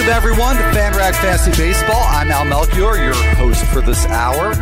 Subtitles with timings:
[0.00, 2.02] Welcome, everyone, to FanRag Fantasy Baseball.
[2.08, 4.54] I'm Al Melchior, your host for this hour.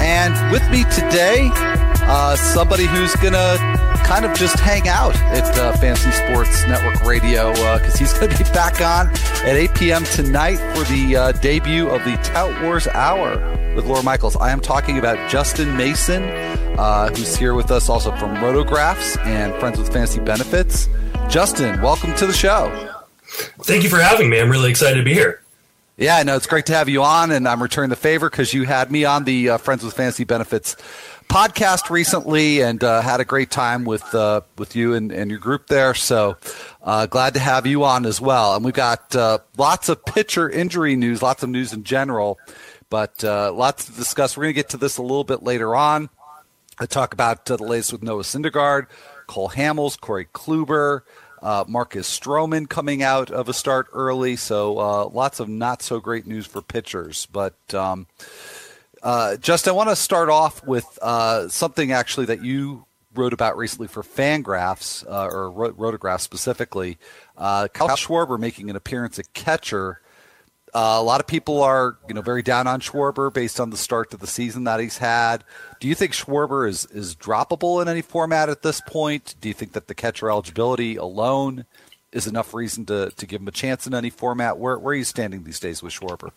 [0.00, 5.44] And with me today, uh, somebody who's going to kind of just hang out at
[5.56, 9.06] uh, Fantasy Sports Network Radio because uh, he's going to be back on
[9.46, 10.04] at 8 p.m.
[10.04, 13.38] tonight for the uh, debut of the Tout Wars Hour
[13.76, 14.34] with Lawr Michaels.
[14.34, 16.24] I am talking about Justin Mason,
[16.76, 20.88] uh, who's here with us also from Rotographs and Friends with Fantasy Benefits.
[21.28, 23.01] Justin, welcome to the show.
[23.62, 24.40] Thank you for having me.
[24.40, 25.42] I'm really excited to be here.
[25.96, 28.54] Yeah, I know it's great to have you on, and I'm returning the favor because
[28.54, 30.74] you had me on the uh, Friends with Fantasy Benefits
[31.28, 35.38] podcast recently, and uh, had a great time with uh, with you and, and, your
[35.38, 35.94] group there.
[35.94, 36.36] So
[36.82, 38.56] uh, glad to have you on as well.
[38.56, 42.38] And we've got uh, lots of pitcher injury news, lots of news in general,
[42.90, 44.36] but uh, lots to discuss.
[44.36, 46.10] We're going to get to this a little bit later on.
[46.78, 48.86] I talk about the latest with Noah Syndergaard,
[49.26, 51.02] Cole Hamels, Corey Kluber.
[51.42, 55.98] Uh, Marcus Stroman coming out of a start early, so uh, lots of not so
[55.98, 57.26] great news for pitchers.
[57.26, 58.06] But um,
[59.02, 63.56] uh, just I want to start off with uh, something actually that you wrote about
[63.56, 66.98] recently for Fangraphs uh, or Rotographs specifically.
[67.36, 70.00] Uh, Kyle Schwarber making an appearance at catcher.
[70.74, 73.76] Uh, a lot of people are, you know, very down on Schwarber based on the
[73.76, 75.44] start to the season that he's had.
[75.80, 79.34] Do you think Schwarber is is droppable in any format at this point?
[79.40, 81.66] Do you think that the catcher eligibility alone
[82.10, 84.56] is enough reason to to give him a chance in any format?
[84.56, 86.30] Where where are you standing these days with Schwarber?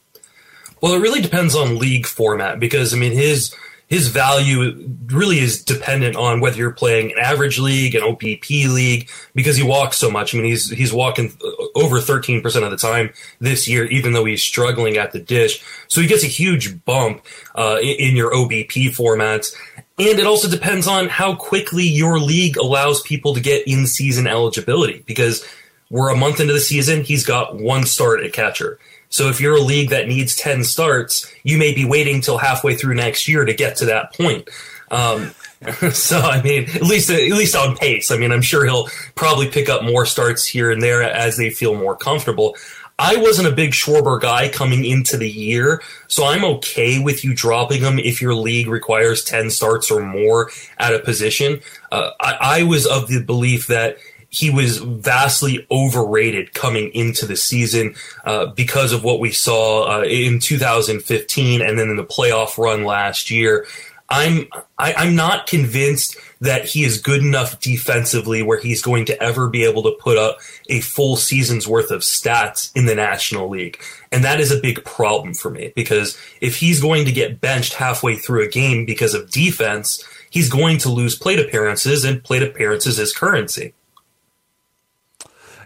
[0.82, 3.56] Well, it really depends on league format because I mean his
[3.88, 9.10] his value really is dependent on whether you're playing an average league, an OBP league,
[9.36, 10.34] because he walks so much.
[10.34, 11.34] I mean, he's he's walking
[11.76, 15.64] over 13% of the time this year, even though he's struggling at the dish.
[15.88, 19.56] So he gets a huge bump uh, in, in your OBP formats.
[19.98, 24.28] And it also depends on how quickly your league allows people to get in season
[24.28, 25.46] eligibility, because
[25.90, 28.80] we're a month into the season, he's got one start at catcher.
[29.16, 32.76] So if you're a league that needs 10 starts, you may be waiting till halfway
[32.76, 34.50] through next year to get to that point.
[34.92, 35.32] Um,
[35.94, 38.12] so I mean, at least at least on pace.
[38.12, 41.50] I mean, I'm sure he'll probably pick up more starts here and there as they
[41.50, 42.58] feel more comfortable.
[43.00, 47.34] I wasn't a big Schwarber guy coming into the year, so I'm okay with you
[47.34, 51.62] dropping him if your league requires 10 starts or more at a position.
[51.90, 53.98] Uh, I, I was of the belief that
[54.36, 60.04] he was vastly overrated coming into the season uh, because of what we saw uh,
[60.04, 63.66] in 2015 and then in the playoff run last year.
[64.10, 64.48] I'm
[64.78, 69.06] I, am i am not convinced that he is good enough defensively where he's going
[69.06, 72.94] to ever be able to put up a full season's worth of stats in the
[72.94, 73.82] National League.
[74.12, 77.74] And that is a big problem for me because if he's going to get benched
[77.74, 82.44] halfway through a game because of defense, he's going to lose plate appearances and plate
[82.44, 83.74] appearances is currency.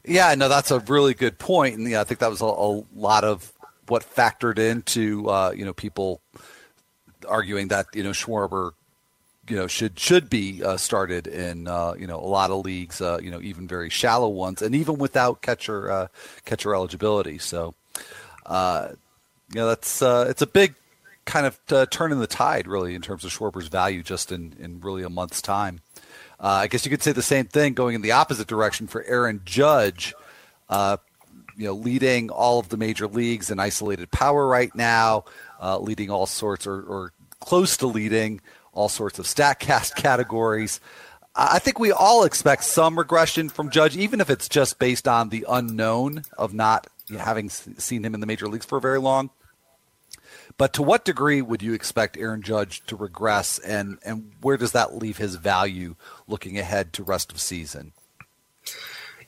[0.06, 2.84] Yeah, no, that's a really good point, and yeah, I think that was a, a
[2.96, 3.52] lot of
[3.88, 6.22] what factored into uh, you know people
[7.28, 8.72] arguing that you know Schwarber
[9.50, 13.02] you know should should be uh, started in uh, you know a lot of leagues,
[13.02, 16.08] uh, you know even very shallow ones, and even without catcher uh,
[16.46, 17.38] catcher eligibility.
[17.38, 17.74] So,
[18.46, 18.90] uh,
[19.52, 20.76] you know that's uh, it's a big
[21.26, 24.80] kind of turn in the tide, really, in terms of Schwarber's value just in in
[24.82, 25.82] really a month's time.
[26.40, 29.04] Uh, I guess you could say the same thing going in the opposite direction for
[29.04, 30.14] Aaron Judge.
[30.70, 30.98] Uh,
[31.58, 35.26] you know, leading all of the major leagues in isolated power right now,
[35.62, 38.40] uh, leading all sorts or, or, close to leading
[38.74, 40.80] all sorts of Statcast categories.
[41.36, 45.30] I think we all expect some regression from Judge, even if it's just based on
[45.30, 46.88] the unknown of not
[47.18, 49.30] having seen him in the major leagues for very long.
[50.60, 54.74] But to what degree would you expect Aaron Judge to regress, and and where does
[54.74, 55.96] that leave his value
[56.28, 57.94] looking ahead to rest of season?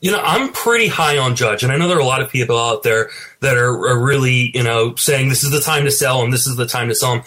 [0.01, 2.29] You know, I'm pretty high on Judge, and I know there are a lot of
[2.29, 5.91] people out there that are, are really, you know, saying this is the time to
[5.91, 7.23] sell him, this is the time to sell him.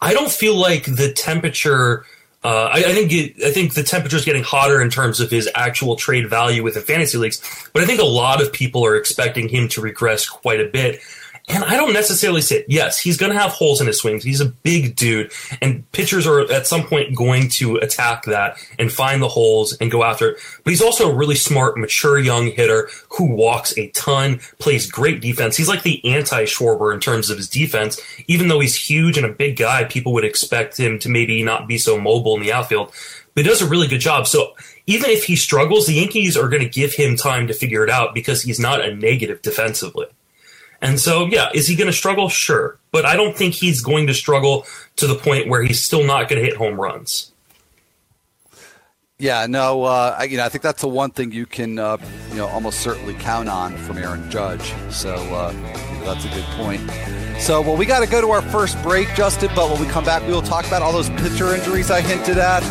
[0.00, 2.04] I don't feel like the temperature.
[2.44, 5.32] Uh, I, I, think it, I think the temperature is getting hotter in terms of
[5.32, 8.94] his actual trade value within fantasy leagues, but I think a lot of people are
[8.94, 11.00] expecting him to regress quite a bit.
[11.50, 14.22] And I don't necessarily say, yes, he's going to have holes in his swings.
[14.22, 18.92] He's a big dude, and pitchers are at some point going to attack that and
[18.92, 20.38] find the holes and go after it.
[20.62, 25.22] But he's also a really smart, mature young hitter who walks a ton, plays great
[25.22, 25.56] defense.
[25.56, 27.98] He's like the anti Schwarber in terms of his defense.
[28.26, 31.66] Even though he's huge and a big guy, people would expect him to maybe not
[31.66, 32.92] be so mobile in the outfield.
[33.34, 34.26] But he does a really good job.
[34.26, 34.54] So
[34.86, 37.90] even if he struggles, the Yankees are going to give him time to figure it
[37.90, 40.06] out because he's not a negative defensively.
[40.80, 42.28] And so, yeah, is he going to struggle?
[42.28, 42.78] Sure.
[42.92, 44.64] But I don't think he's going to struggle
[44.96, 47.32] to the point where he's still not going to hit home runs.
[49.20, 51.96] Yeah, no, uh, I, you know, I think that's the one thing you can, uh,
[52.30, 54.72] you know, almost certainly count on from Aaron Judge.
[54.90, 55.50] So uh,
[56.04, 56.80] that's a good point.
[57.40, 59.50] So, well, we got to go to our first break, Justin.
[59.56, 62.38] But when we come back, we will talk about all those pitcher injuries I hinted
[62.38, 62.62] at,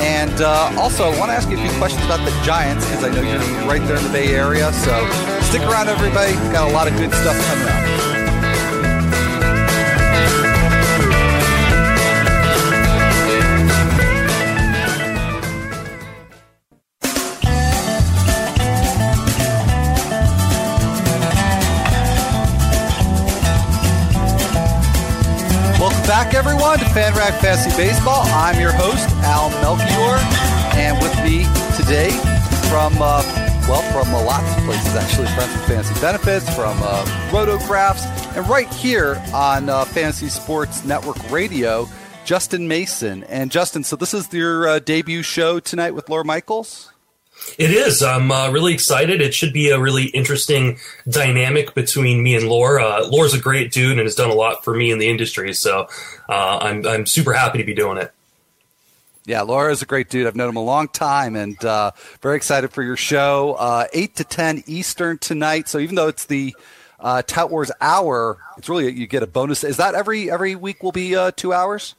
[0.00, 3.04] and uh, also I want to ask you a few questions about the Giants because
[3.04, 4.72] I know you're right there in the Bay Area.
[4.72, 4.92] So,
[5.42, 6.32] stick around, everybody.
[6.52, 8.07] Got a lot of good stuff coming up.
[26.18, 28.22] Back, everyone, to FanRag Fantasy Baseball.
[28.24, 30.18] I'm your host, Al Melchior,
[30.76, 31.44] and with me
[31.76, 32.10] today
[32.68, 33.22] from, uh,
[33.68, 38.04] well, from uh, lots of places, actually, with Fantasy Benefits, from uh, Rotographs,
[38.36, 41.88] and right here on uh, Fantasy Sports Network Radio,
[42.24, 43.22] Justin Mason.
[43.22, 46.90] And Justin, so this is your uh, debut show tonight with Lawr Michaels?
[47.58, 48.02] It is.
[48.02, 49.20] I'm uh, really excited.
[49.20, 52.78] It should be a really interesting dynamic between me and Lawr.
[52.80, 55.52] Uh, Lawr's a great dude and has done a lot for me in the industry,
[55.54, 55.88] so
[56.28, 58.12] uh, I'm I'm super happy to be doing it.
[59.24, 60.26] Yeah, Lawr is a great dude.
[60.26, 61.90] I've known him a long time, and uh,
[62.22, 63.56] very excited for your show.
[63.58, 65.68] Uh, Eight to ten Eastern tonight.
[65.68, 66.54] So even though it's the
[67.00, 69.64] uh, Tout Wars hour, it's really you get a bonus.
[69.64, 71.94] Is that every every week will be uh, two hours?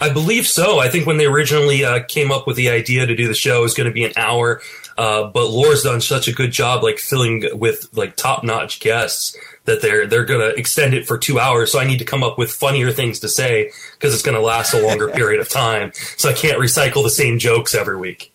[0.00, 0.78] I believe so.
[0.78, 3.58] I think when they originally uh, came up with the idea to do the show,
[3.58, 4.60] it was going to be an hour.
[4.96, 9.36] Uh, but Lawr's done such a good job, like filling with like top notch guests
[9.64, 11.72] that they're they're going to extend it for two hours.
[11.72, 14.42] So I need to come up with funnier things to say because it's going to
[14.42, 15.92] last a longer period of time.
[16.16, 18.30] So I can't recycle the same jokes every week.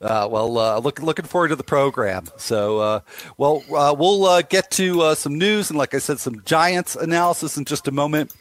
[0.00, 2.28] Uh, well, uh, look, looking forward to the program.
[2.36, 3.00] So, uh,
[3.36, 6.94] well, uh, we'll uh, get to uh, some news and, like I said, some Giants
[6.94, 8.32] analysis in just a moment.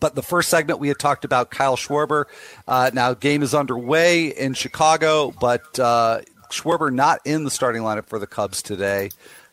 [0.00, 2.24] But the first segment, we had talked about Kyle Schwarber.
[2.66, 8.06] Uh, now, game is underway in Chicago, but uh, Schwarber not in the starting lineup
[8.06, 9.10] for the Cubs today.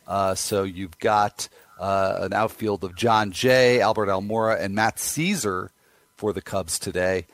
[0.07, 1.49] Uh, so you've got
[1.79, 5.69] uh, an outfield of Jon Jay, Albert Almora, and Matt Szczur
[6.15, 7.25] for the Cubs today.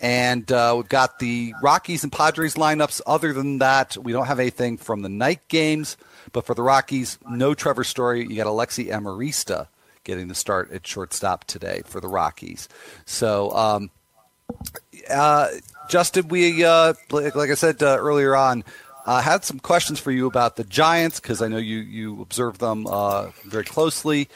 [0.00, 3.00] And uh, we've got the Rockies and Padres lineups.
[3.06, 5.96] Other than that, we don't have anything from the night games.
[6.32, 8.26] But for the Rockies, no Trevor Story.
[8.26, 9.68] You got Alexi Amarista
[10.04, 12.68] getting the start at shortstop today for the Rockies.
[13.04, 13.90] So, um,
[15.10, 15.48] uh,
[15.88, 18.64] Justin, we uh, like, like, I said uh, earlier on,
[19.06, 22.58] uh, had some questions for you about the Giants because I know you you observe
[22.58, 24.28] them uh, very closely.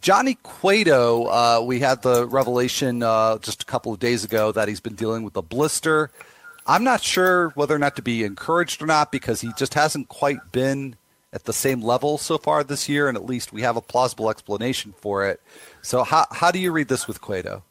[0.00, 3.00] Johnny Cueto, uh, we had the revelation
[3.40, 6.10] just a couple of days ago that he's been dealing with a blister.
[6.66, 10.08] I'm not sure whether or not to be encouraged or not because he just hasn't
[10.08, 10.96] quite been
[11.34, 14.30] at the same level so far this year, and at least we have a plausible
[14.30, 15.42] explanation for it.
[15.82, 17.64] So, how how do you read this with Cueto?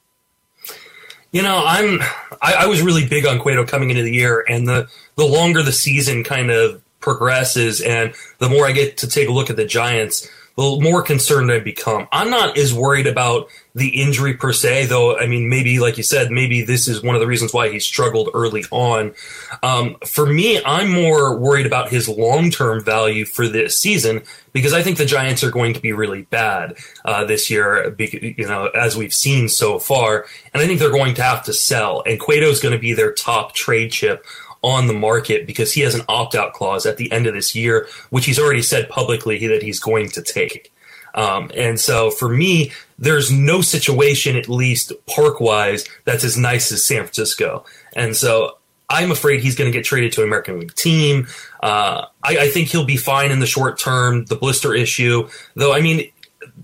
[1.32, 2.02] You know, I'm
[2.42, 5.64] I, I was really big on Cueto coming into the year, and the the longer
[5.64, 9.56] the season kind of progresses, and the more I get to take a look at
[9.56, 12.08] the Giants, the more concerned I become.
[12.12, 15.18] I'm not as worried about the injury per se, though.
[15.18, 17.80] I mean, maybe, like you said, maybe this is one of the reasons why he
[17.80, 19.16] struggled early on.
[19.64, 24.74] Um, for me, I'm more worried about his long term value for this season because
[24.74, 28.68] I think the Giants are going to be really bad uh, this year, you know,
[28.68, 30.28] as we've seen so far.
[30.54, 32.94] And I think they're going to have to sell, and Cueto is going to be
[32.94, 34.24] their top trade chip
[34.64, 37.54] on the market because he has an opt out clause at the end of this
[37.54, 40.72] year, which he's already said publicly that he's going to take.
[41.16, 46.72] Um, and so for me, there's no situation, at least park wise, that's as nice
[46.72, 47.66] as San Francisco.
[47.96, 48.58] And so
[48.90, 51.28] I'm afraid he's going to get traded to an American League team.
[51.62, 54.26] Uh, I, I, think he'll be fine in the short term.
[54.26, 56.12] The blister issue, though, I mean,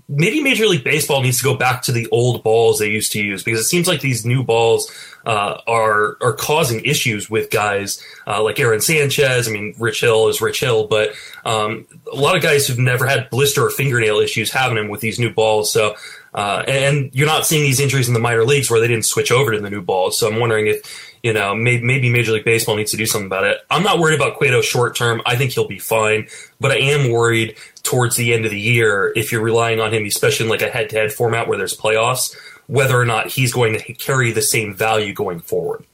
[0.08, 3.22] maybe Major League Baseball needs to go back to the old balls they used to
[3.22, 4.90] use because it seems like these new balls
[5.26, 9.48] uh, are are causing issues with guys uh, like Aaron Sanchez.
[9.48, 11.12] I mean, Rich Hill is Rich Hill, but
[11.44, 15.00] um, a lot of guys who've never had blister or fingernail issues having them with
[15.00, 15.72] these new balls.
[15.72, 15.94] So.
[16.32, 19.32] Uh, and you're not seeing these injuries in the minor leagues where they didn't switch
[19.32, 20.16] over to the new balls.
[20.16, 23.26] So I'm wondering if you know, maybe, maybe Major League Baseball needs to do something
[23.26, 23.58] about it.
[23.70, 25.20] I'm not worried about Cueto short term.
[25.26, 26.28] I think he'll be fine,
[26.60, 30.04] but I am worried towards the end of the year if you're relying on him,
[30.04, 32.36] especially in like a head to head format where there's playoffs,
[32.66, 35.84] whether or not he's going to carry the same value going forward.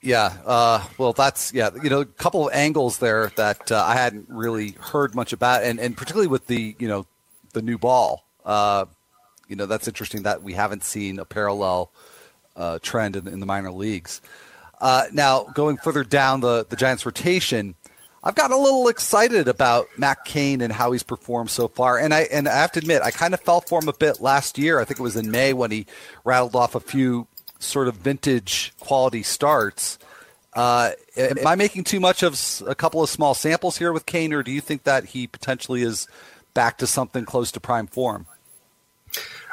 [0.00, 3.94] Yeah, uh, well, that's yeah, you know, a couple of angles there that uh, I
[3.94, 7.06] hadn't really heard much about, and and particularly with the you know
[7.52, 8.86] the new ball, uh,
[9.46, 11.92] you know, that's interesting that we haven't seen a parallel
[12.56, 14.20] uh, trend in, in, the minor leagues.
[14.80, 17.74] Uh, now, going further down the the Giants' rotation,
[18.24, 22.12] I've gotten a little excited about Matt Cain and how he's performed so far, and
[22.12, 24.58] I and I have to admit, I kind of fell for him a bit last
[24.58, 24.78] year.
[24.78, 25.86] I think it was in May when he
[26.24, 27.26] rattled off a few
[27.58, 29.98] sort of vintage quality starts.
[30.52, 34.32] Uh, am I making too much of a couple of small samples here with Cain,
[34.32, 36.06] or do you think that he potentially is
[36.52, 38.26] back to something close to prime form?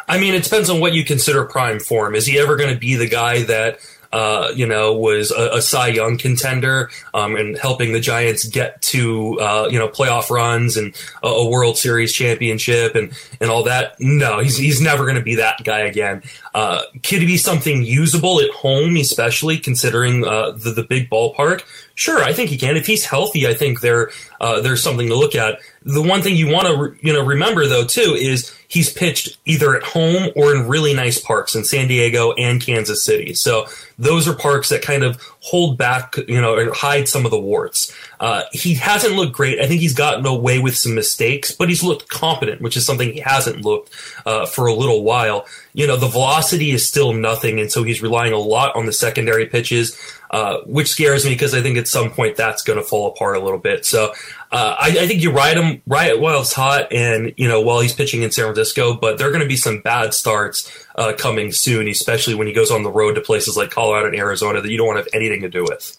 [0.09, 2.15] I mean, it depends on what you consider prime form.
[2.15, 3.79] Is he ever going to be the guy that
[4.11, 8.81] uh, you know, was a, a Cy Young contender um, and helping the Giants get
[8.83, 13.63] to uh, you know playoff runs and a, a, World Series championship and and all
[13.65, 13.95] that.
[13.99, 16.23] No, he's he's never going to be that guy again.
[16.53, 21.61] Uh, could be something usable at home, especially considering uh, the the big ballpark?
[21.93, 22.77] Sure, I think he can.
[22.77, 24.09] If he's healthy, I think there
[24.41, 25.59] uh, there's something to look at.
[25.83, 29.37] The one thing you want to re- you know remember though too is he's pitched
[29.45, 33.33] either at home or in really nice parks in San Diego and Kansas City.
[33.33, 33.65] So
[33.97, 37.39] those are parks that kind of hold back, you know, or hide some of the
[37.39, 37.93] warts.
[38.19, 39.59] Uh, he hasn't looked great.
[39.59, 43.13] I think he's gotten away with some mistakes, but he's looked competent, which is something
[43.13, 43.91] he hasn't looked
[44.25, 45.45] uh, for a little while.
[45.73, 48.91] You know, the velocity is still nothing, and so he's relying a lot on the
[48.91, 49.97] secondary pitches,
[50.31, 53.37] uh, which scares me because I think at some point that's going to fall apart
[53.37, 53.85] a little bit.
[53.85, 54.11] So
[54.51, 57.79] uh, I, I, think you ride him right while it's hot, and you know while
[57.79, 58.95] he's pitching in San Francisco.
[58.95, 62.53] But there are going to be some bad starts uh, coming soon, especially when he
[62.53, 65.03] goes on the road to places like Colorado and Arizona that you don't want to
[65.03, 65.98] have anything to do with.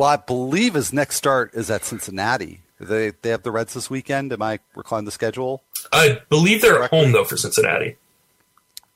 [0.00, 2.60] Well, I believe his next start is at Cincinnati.
[2.80, 4.32] They they have the Reds this weekend.
[4.32, 5.62] Am I recalling the schedule?
[5.92, 7.96] I believe they're at home though for Cincinnati.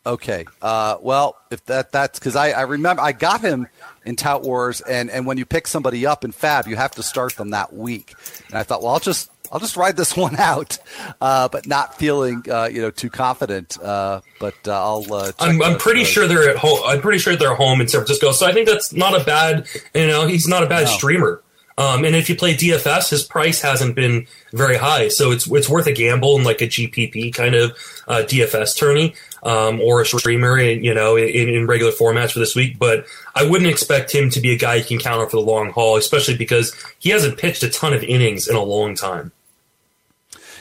[0.07, 0.47] Okay.
[0.63, 3.69] Uh, well, if that that's because I, I remember I got him
[4.07, 7.03] in Tout Wars, and and when you pick somebody up in FAAB, you have to
[7.03, 8.15] start them that week.
[8.49, 10.79] And I thought, well, I'll just I'll just ride this one out,
[11.21, 13.79] uh, but not feeling uh, you know too confident.
[13.81, 15.13] Uh, but uh, I'll.
[15.13, 16.81] Uh, I'm, I'm pretty sure they're at home.
[16.85, 19.67] I'm pretty sure they're home in San Francisco, so I think that's not a bad.
[19.95, 20.91] You know, he's not a bad no.
[20.91, 21.43] streamer.
[21.77, 25.69] Um, and if you play DFS, his price hasn't been very high, so it's it's
[25.69, 27.73] worth a gamble in like a GPP kind of
[28.07, 32.39] uh, DFS tourney um, or a streamer, in, you know, in, in, regular formats for
[32.39, 32.79] this week.
[32.79, 35.43] But I wouldn't expect him to be a guy you can count on for the
[35.43, 39.33] long haul, especially because he hasn't pitched a ton of innings in a long time.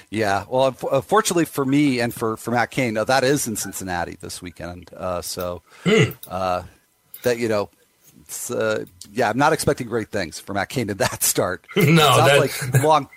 [0.10, 4.44] Yeah, well, fortunately for me and for, for Matt Cain, that is in Cincinnati this
[4.44, 4.92] weekend.
[4.96, 6.12] Uh, so hmm.
[6.28, 6.62] uh,
[7.24, 7.70] that you know,
[8.52, 8.80] uh,
[9.12, 11.66] yeah, I'm not expecting great things from Matt Cain in that start.
[11.76, 13.10] no, that, like long.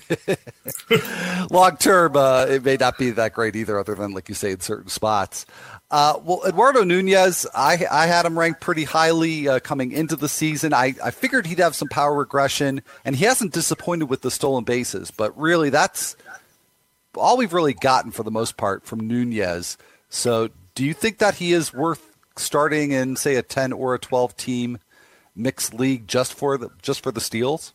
[1.50, 4.52] long term, uh, it may not be that great either, other than like you say
[4.52, 5.46] in certain spots.
[5.90, 10.28] Uh, well, Eduardo Nunez, I, I had him ranked pretty highly uh, coming into the
[10.28, 10.72] season.
[10.72, 14.64] I, I figured he'd have some power regression, and he hasn't disappointed with the stolen
[14.64, 15.10] bases.
[15.10, 16.16] But really, that's
[17.14, 19.78] all we've really gotten for the most part from Nunez.
[20.08, 23.98] So, do you think that he is worth starting in say a 10 or a
[23.98, 24.78] 12 team
[25.34, 27.72] mixed league just for the just for the steals?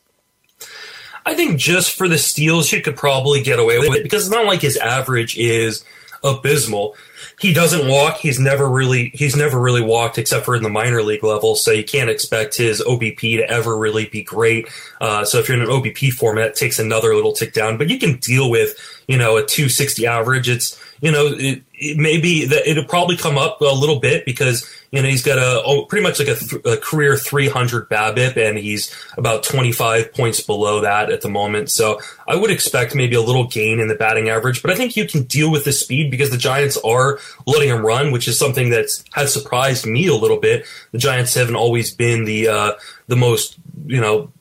[1.25, 4.35] I think just for the steals you could probably get away with it because it's
[4.35, 5.83] not like his average is
[6.23, 6.95] abysmal.
[7.39, 8.17] He doesn't walk.
[8.17, 11.55] He's never really he's never really walked except for in the minor league level.
[11.55, 14.67] So you can't expect his OBP to ever really be great.
[14.99, 17.77] Uh, so if you're in an OBP format, it takes another little tick down.
[17.77, 18.75] But you can deal with
[19.07, 20.49] you know a 260 average.
[20.49, 24.23] It's you know, it, it may be that it'll probably come up a little bit
[24.23, 27.89] because you know he's got a oh, pretty much like a, th- a, career 300
[27.89, 31.71] BABIP, and he's about 25 points below that at the moment.
[31.71, 34.95] So I would expect maybe a little gain in the batting average, but I think
[34.95, 38.37] you can deal with the speed because the Giants are letting him run, which is
[38.37, 40.67] something that's has surprised me a little bit.
[40.91, 42.71] The Giants haven't always been the uh,
[43.07, 43.57] the most
[43.87, 44.31] you know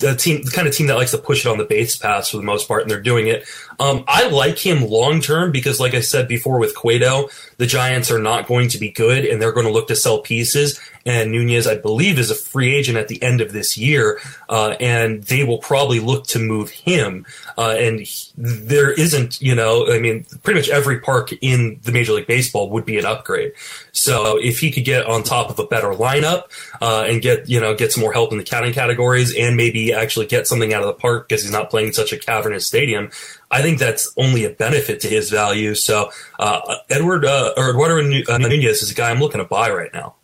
[0.00, 2.30] the team, the kind of team that likes to push it on the base paths
[2.30, 3.44] for the most part, and they're doing it.
[3.80, 8.10] Um, I like him long term because, like I said before with Cueto, the Giants
[8.10, 10.78] are not going to be good, and they're going to look to sell pieces.
[11.06, 14.20] And Nunez, I believe, is a free agent at the end of this year,
[14.50, 17.24] uh, and they will probably look to move him.
[17.56, 21.92] Uh, and he, there isn't, you know, I mean, pretty much every park in the
[21.92, 23.52] Major League Baseball would be an upgrade.
[23.92, 26.44] So if he could get on top of a better lineup
[26.82, 29.94] uh, and get, you know, get some more help in the counting categories, and maybe
[29.94, 32.66] actually get something out of the park because he's not playing in such a cavernous
[32.66, 33.10] stadium,
[33.50, 35.74] I think that's only a benefit to his value.
[35.74, 39.92] So uh, Edward uh, or Eduardo Nunez is a guy I'm looking to buy right
[39.92, 40.14] now.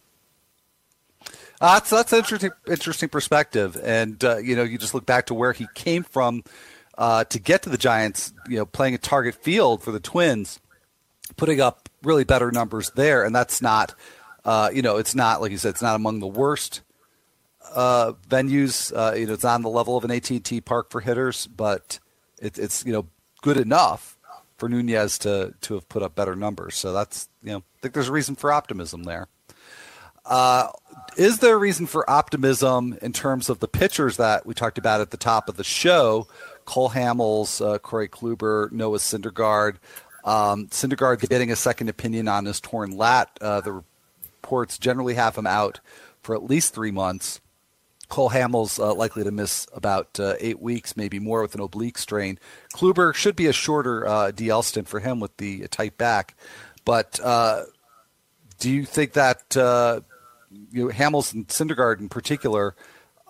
[1.60, 5.52] that's that's interesting interesting perspective, and uh, you know you just look back to where
[5.52, 6.44] he came from
[6.96, 8.32] uh, to get to the Giants.
[8.48, 10.60] You know, playing a Target Field for the Twins,
[11.36, 13.94] putting up really better numbers there, and that's not.
[14.44, 15.70] Uh, you know, it's not like you said.
[15.70, 16.82] It's not among the worst
[17.74, 18.92] uh, venues.
[18.94, 21.48] Uh, you know, it's on the level of an AT and T Park for hitters,
[21.48, 21.98] but
[22.40, 23.06] it, it's you know
[23.46, 24.18] good enough
[24.56, 26.74] for Nunez to to have put up better numbers.
[26.74, 29.28] So that's you know, I think there's a reason for optimism there.
[30.24, 30.68] Uh,
[31.16, 35.00] is there a reason for optimism in terms of the pitchers that we talked about
[35.00, 36.26] at the top of the show?
[36.64, 39.76] Cole Hamels, uh, Corey Kluber, Noah Syndergaard.
[40.24, 43.30] Um, Syndergaard getting a second opinion on his torn lat.
[43.40, 43.84] Uh, the
[44.24, 45.78] reports generally have him out
[46.20, 47.40] for at least three months.
[48.08, 51.98] Cole Hamels uh, likely to miss about uh, eight weeks, maybe more, with an oblique
[51.98, 52.38] strain.
[52.74, 56.36] Kluber should be a shorter uh, DL stint for him with the tight back.
[56.84, 57.64] But uh,
[58.58, 60.00] do you think that uh,
[60.70, 62.76] you know, Hamels and Syndergaard in particular,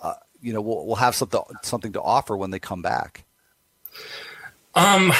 [0.02, 3.25] uh, you know, will, will have something something to offer when they come back?
[4.75, 5.12] Um,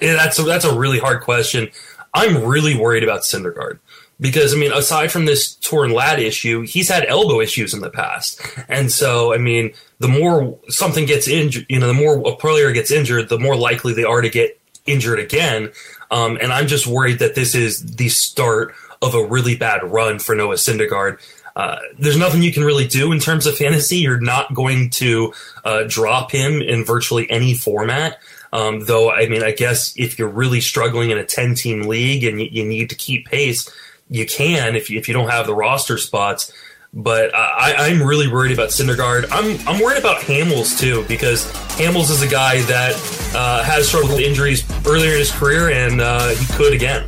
[0.00, 1.70] yeah, that's a, that's a really hard question.
[2.14, 3.80] I'm really worried about Syndergaard
[4.20, 7.90] because I mean, aside from this torn lat issue, he's had elbow issues in the
[7.90, 12.36] past, and so I mean, the more something gets injured, you know, the more a
[12.36, 15.72] player gets injured, the more likely they are to get injured again.
[16.10, 20.18] Um, and I'm just worried that this is the start of a really bad run
[20.18, 21.18] for Noah Syndergaard.
[21.56, 23.96] Uh, there's nothing you can really do in terms of fantasy.
[23.96, 25.32] You're not going to
[25.64, 28.20] uh, drop him in virtually any format.
[28.52, 32.24] Um, though, I mean, I guess if you're really struggling in a 10 team league
[32.24, 33.70] and you, you, need to keep pace,
[34.08, 36.52] you can if you, if you don't have the roster spots.
[36.94, 39.26] But I, I'm really worried about Syndergaard.
[39.30, 41.44] I'm, I'm worried about Hamels too because
[41.76, 42.94] Hamels is a guy that
[43.34, 47.04] uh, has struggled with injuries earlier in his career and uh, he could again.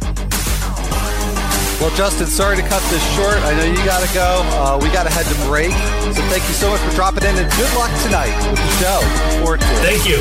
[1.80, 3.38] Well, Justin, sorry to cut this short.
[3.46, 4.42] I know you got to go.
[4.58, 5.70] Uh, we got to head to break.
[6.12, 8.98] So thank you so much for dropping in, and good luck tonight with the show.
[9.38, 9.86] Forward to it.
[9.86, 10.18] Thank you.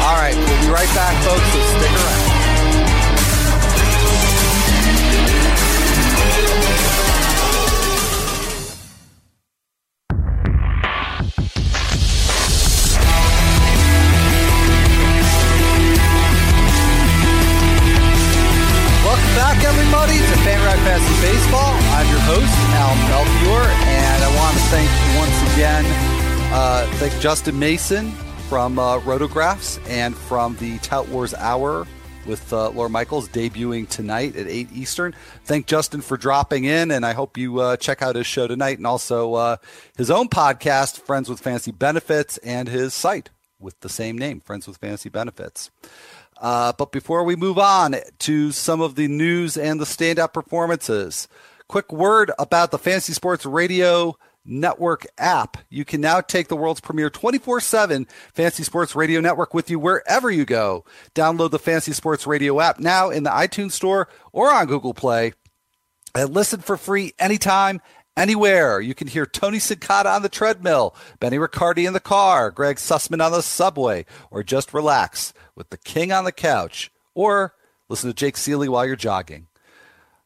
[0.00, 1.44] All right, we'll be right back, folks.
[1.52, 2.33] So stick around.
[27.04, 28.12] Thank Justin Mason
[28.48, 31.86] from uh, Rotographs and from the Tout Wars Hour
[32.26, 35.14] with uh, Lawr Michaels debuting tonight at 8 Eastern.
[35.44, 38.78] Thank Justin for dropping in, and I hope you uh, check out his show tonight
[38.78, 39.56] and also uh,
[39.98, 43.28] his own podcast, Friends with Fantasy Benefits, and his site
[43.60, 45.70] with the same name, Friends with Fantasy Benefits.
[46.40, 51.28] Uh, but before we move on to some of the news and the standout performances,
[51.68, 55.56] quick word about the Fantasy Sports Radio Network app.
[55.70, 59.78] You can now take the world's premier 24 7 Fantasy Sports Radio Network with you
[59.78, 60.84] wherever you go.
[61.14, 65.32] Download the Fantasy Sports Radio app now in the iTunes Store or on Google Play
[66.14, 67.80] and listen for free anytime,
[68.16, 68.80] anywhere.
[68.80, 73.24] You can hear Tony Sincata on the treadmill, Benny Riccardi in the car, Greg Sussman
[73.24, 77.54] on the subway, or just relax with the king on the couch, or
[77.88, 79.48] listen to Jake Ciely while you're jogging.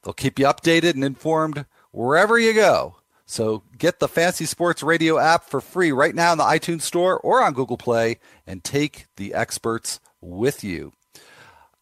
[0.03, 2.97] They'll keep you updated and informed wherever you go.
[3.31, 7.21] So get the Fantasy Sports Radio app for free right now in the iTunes Store
[7.21, 10.95] or on Google Play and take the experts with you.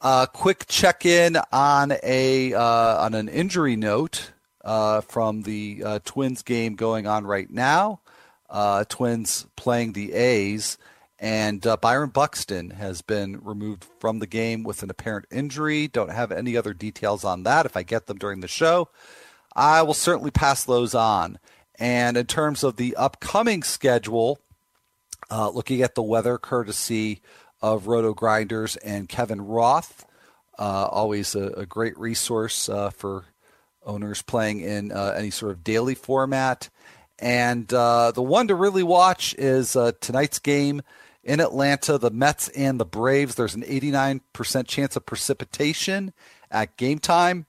[0.02, 4.32] A uh, quick check in on a uh, on an injury note
[4.64, 8.00] uh, from the uh, Twins game going on right now.
[8.50, 10.76] Uh, Twins playing the A's.
[11.18, 15.88] And uh, Byron Buxton has been removed from the game with an apparent injury.
[15.88, 17.64] Don't have any other details on that.
[17.64, 18.90] If I get them during the show,
[19.57, 21.38] I will certainly pass those on.
[21.79, 24.38] And in terms of the upcoming schedule,
[25.31, 27.23] uh, looking at the weather courtesy
[27.62, 30.05] of RotoGrinders and Kevin Roth,
[30.59, 33.25] uh, always a, a, great resource uh, for
[33.85, 36.71] owners playing in uh, any sort of daily format.
[37.19, 40.83] And uh, the one to really watch is tonight's game
[41.25, 43.35] in Atlanta, the Mets and the Braves.
[43.35, 46.12] There's an 89% chance of precipitation
[46.51, 47.47] at game time.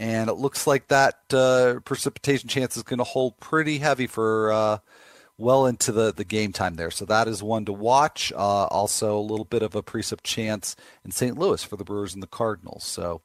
[0.00, 4.50] And it looks like that uh, precipitation chance is going to hold pretty heavy for
[4.50, 4.78] uh,
[5.36, 6.90] well into the, the game time there.
[6.90, 8.32] So that is one to watch.
[8.32, 11.38] Uh, also, a little bit of a precip chance in St.
[11.38, 12.82] Louis for the Brewers and the Cardinals.
[12.84, 13.20] So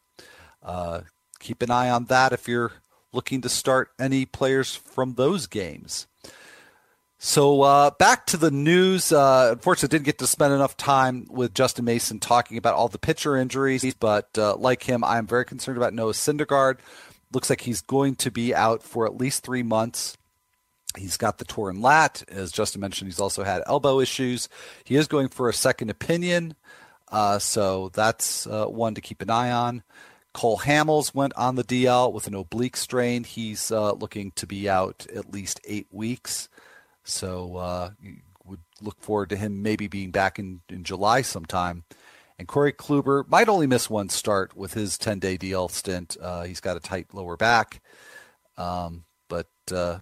[0.61, 1.01] uh,
[1.39, 2.73] keep an eye on that if you're
[3.13, 6.07] looking to start any players from those games.
[7.25, 9.11] So uh, back to the news.
[9.11, 12.99] Uh, unfortunately, didn't get to spend enough time with Justin Mason talking about all the
[12.99, 16.77] pitcher injuries, but uh, like him, I am very concerned about Noah Syndergaard.
[17.33, 20.17] Looks like he's going to be out for at least three months.
[20.95, 22.23] He's got the torn lat.
[22.29, 24.47] As Justin mentioned, he's also had elbow issues.
[24.83, 26.53] He is going for a second opinion.
[27.11, 29.81] Uh, so that's uh, one to keep an eye on.
[30.33, 33.23] Cole Hamels went on the DL with an oblique strain.
[33.23, 36.49] He's uh, looking to be out at least eight weeks.
[37.05, 37.91] So uh,
[38.43, 41.83] would look forward to him maybe being back in, in July sometime.
[42.37, 46.17] And Corey Kluber might only miss one start with his 10 day DL stint.
[46.21, 47.81] Uh, he's got a tight lower back.
[48.57, 49.99] Um, but, uh,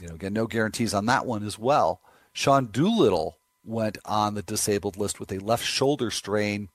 [0.00, 2.00] you know, again, no guarantees on that one as well.
[2.32, 6.68] Sean Doolittle went on the disabled list with a left shoulder strain.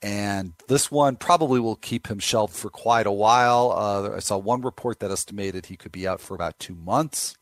[0.00, 3.72] And this one probably will keep him shelved for quite a while.
[3.72, 7.36] Uh, I saw one report that estimated he could be out for about two months.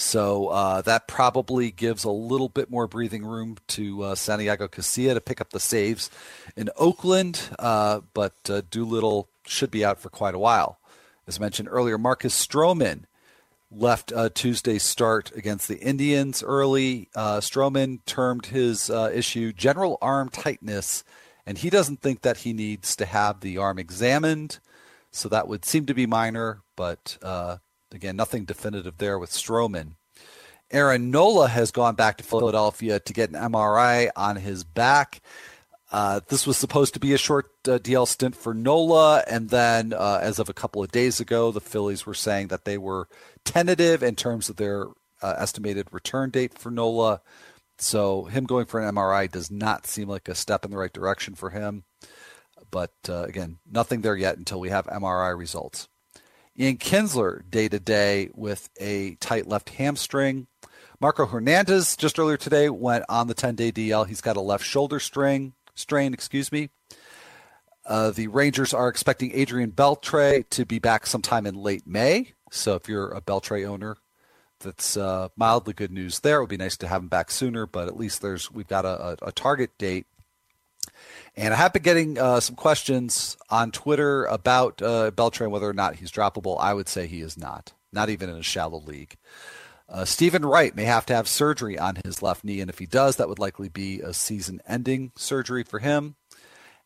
[0.00, 5.12] So uh, that probably gives a little bit more breathing room to uh, Santiago Casilla
[5.12, 6.08] to pick up the saves
[6.56, 10.78] in Oakland, uh, but uh, Doolittle should be out for quite a while.
[11.26, 13.02] As mentioned earlier, Marcus Stroman
[13.70, 17.10] left uh, Tuesday's start against the Indians early.
[17.14, 21.04] Uh, Stroman termed his uh, issue general arm tightness,
[21.44, 24.60] and he doesn't think that he needs to have the arm examined.
[25.10, 27.18] So that would seem to be minor, but
[27.92, 29.94] Again, nothing definitive there with Stroman.
[30.70, 35.20] Aaron Nola has gone back to Philadelphia to get an MRI on his back.
[35.90, 39.92] Uh, this was supposed to be a short uh, DL stint for Nola, and then
[39.92, 43.08] uh, as of a couple of days ago, the Phillies were saying that they were
[43.44, 44.86] tentative in terms of their
[45.20, 47.20] uh, estimated return date for Nola.
[47.78, 50.92] So him going for an MRI does not seem like a step in the right
[50.92, 51.84] direction for him.
[52.70, 55.88] But uh, again, nothing there yet until we have MRI results.
[56.60, 60.46] Ian Kinsler day to day with a tight left hamstring.
[61.00, 64.06] Marco Hernandez just earlier today went on the 10 day DL.
[64.06, 66.68] He's got a left shoulder string Strain, excuse me.
[67.86, 72.34] Uh, the Rangers are expecting Adrian Beltre to be back sometime in late May.
[72.50, 73.96] So if you're a Beltre owner,
[74.60, 76.36] that's uh, mildly good news there.
[76.38, 78.84] It would be nice to have him back sooner, but at least there's we've got
[78.84, 80.06] a, a, a target date
[81.36, 85.72] and I have been getting uh, some questions on Twitter about uh, Beltran, whether or
[85.72, 86.56] not he's droppable.
[86.60, 89.16] I would say he is not, not even in a shallow league.
[89.88, 92.86] Uh, Steven Wright may have to have surgery on his left knee, and if he
[92.86, 96.14] does, that would likely be a season ending surgery for him.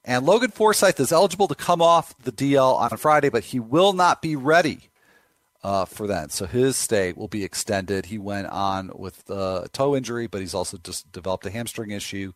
[0.05, 3.93] And Logan Forsythe is eligible to come off the DL on Friday, but he will
[3.93, 4.91] not be ready
[5.63, 6.29] uh, for then.
[6.29, 8.07] So his stay will be extended.
[8.07, 12.33] He went on with a toe injury, but he's also just developed a hamstring issue.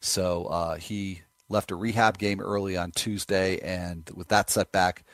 [0.00, 1.22] So uh, he
[1.54, 5.04] left a rehab game early on Tuesday, and with that setback,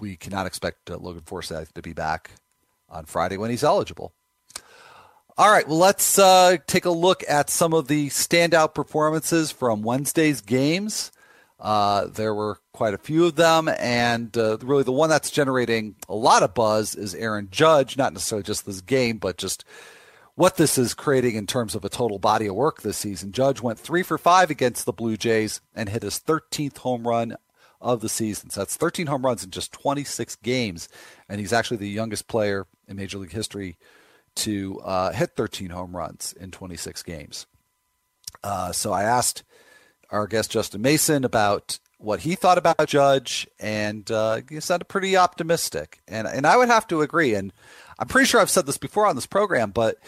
[0.00, 2.32] we cannot expect uh, Logan Forsythe to be back
[2.88, 4.12] on Friday when he's eligible.
[5.36, 9.82] All right, well, let's uh, take a look at some of the standout performances from
[9.82, 11.12] Wednesday's games.
[11.60, 15.94] Uh, there were quite a few of them, and uh, really the one that's generating
[16.08, 19.64] a lot of buzz is Aaron Judge, not necessarily just this game, but just
[20.38, 23.32] what this is creating in terms of a total body of work this season.
[23.32, 27.36] Judge went three for five against the Blue Jays and hit his 13th home run
[27.80, 28.48] of the season.
[28.48, 30.88] So that's 13 home runs in just 26 games.
[31.28, 33.78] And he's actually the youngest player in Major League history
[34.36, 37.48] to uh, hit 13 home runs in 26 games.
[38.44, 39.42] Uh, so I asked
[40.08, 45.16] our guest Justin Mason about what he thought about Judge, and uh, he sounded pretty
[45.16, 45.98] optimistic.
[46.06, 47.34] And and I would have to agree.
[47.34, 47.52] And
[47.98, 49.98] I'm pretty sure I've said this before on this program, but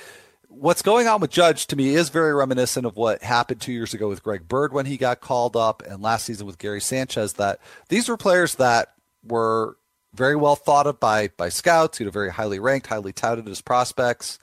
[0.49, 3.95] what's going on with Judge to me is very reminiscent of what happened two years
[3.95, 7.35] ago with Greg Bird when he got called up, and last season with Gary Sanchez.
[7.35, 8.93] That these were players that
[9.25, 9.77] were
[10.15, 13.61] very well thought of by by scouts, you know, very highly ranked, highly touted as
[13.61, 14.39] prospects,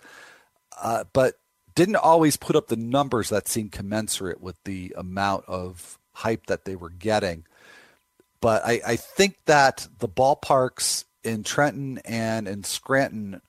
[0.82, 1.36] uh, but
[1.76, 6.66] didn't always put up the numbers that seemed commensurate with the amount of hype that
[6.66, 7.46] they were getting.
[8.42, 13.42] But I, I think that the ballparks in Trenton and in Scranton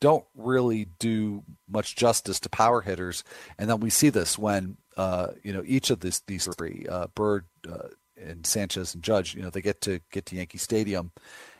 [0.00, 3.24] don't really do much justice to power hitters,
[3.58, 7.06] and then we see this when uh, you know each of this, these three, uh,
[7.14, 11.12] Bird uh, and Sanchez and Judge, you know they get to get to Yankee Stadium,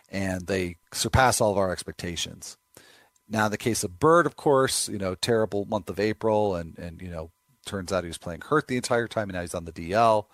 [0.09, 2.57] and they surpass all of our expectations.
[3.29, 6.79] Now, in the case of Bird, of course, you know terrible month of April, and
[6.79, 7.31] and you know
[7.65, 10.27] turns out he was playing hurt the entire time, and now he's on the DL.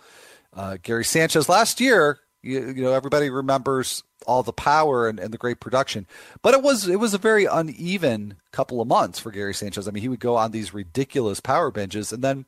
[0.55, 5.33] Uh, Gary Sanchez last year, you, you know everybody remembers all the power and, and,
[5.33, 6.07] the great production.
[6.42, 9.88] But it was it was a very uneven couple of months for Gary Sanchez.
[9.88, 12.44] I mean, he would go on these ridiculous power benches, and then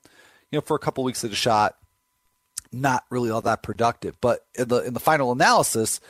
[0.50, 1.76] you know for a couple of weeks at a shot,
[2.72, 4.20] not really all that productive.
[4.20, 6.00] But in the in the final analysis,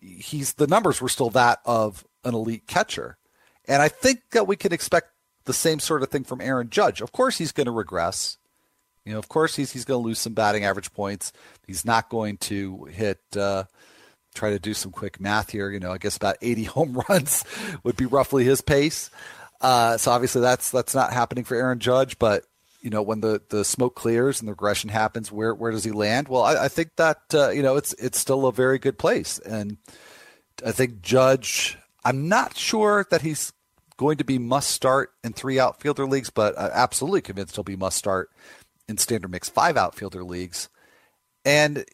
[0.00, 3.16] he's the numbers were still that of an elite catcher,
[3.66, 5.08] and I think that we can expect
[5.44, 7.00] the same sort of thing from Aaron Judge.
[7.00, 8.38] Of course, he's going to regress.
[9.04, 11.32] You know, of course, he's he's going to lose some batting average points.
[11.66, 13.20] He's not going to hit.
[13.36, 13.64] Uh,
[14.34, 15.70] try to do some quick math here.
[15.70, 17.44] You know, I guess about 80 home runs
[17.82, 19.10] would be roughly his pace.
[19.60, 22.44] Uh, so obviously that's that's not happening for Aaron Judge, but
[22.80, 25.90] you know when the, the smoke clears and the regression happens, where where does he
[25.90, 26.28] land?
[26.28, 29.38] Well, I, I think that uh, you know it's it's still a very good place,
[29.38, 29.78] and
[30.64, 31.78] I think Judge.
[32.06, 33.54] I'm not sure that he's
[33.96, 37.76] going to be must start in three outfielder leagues, but I'm absolutely convinced he'll be
[37.76, 38.28] must start
[38.88, 40.68] in standard mix five outfielder leagues.
[41.44, 41.84] And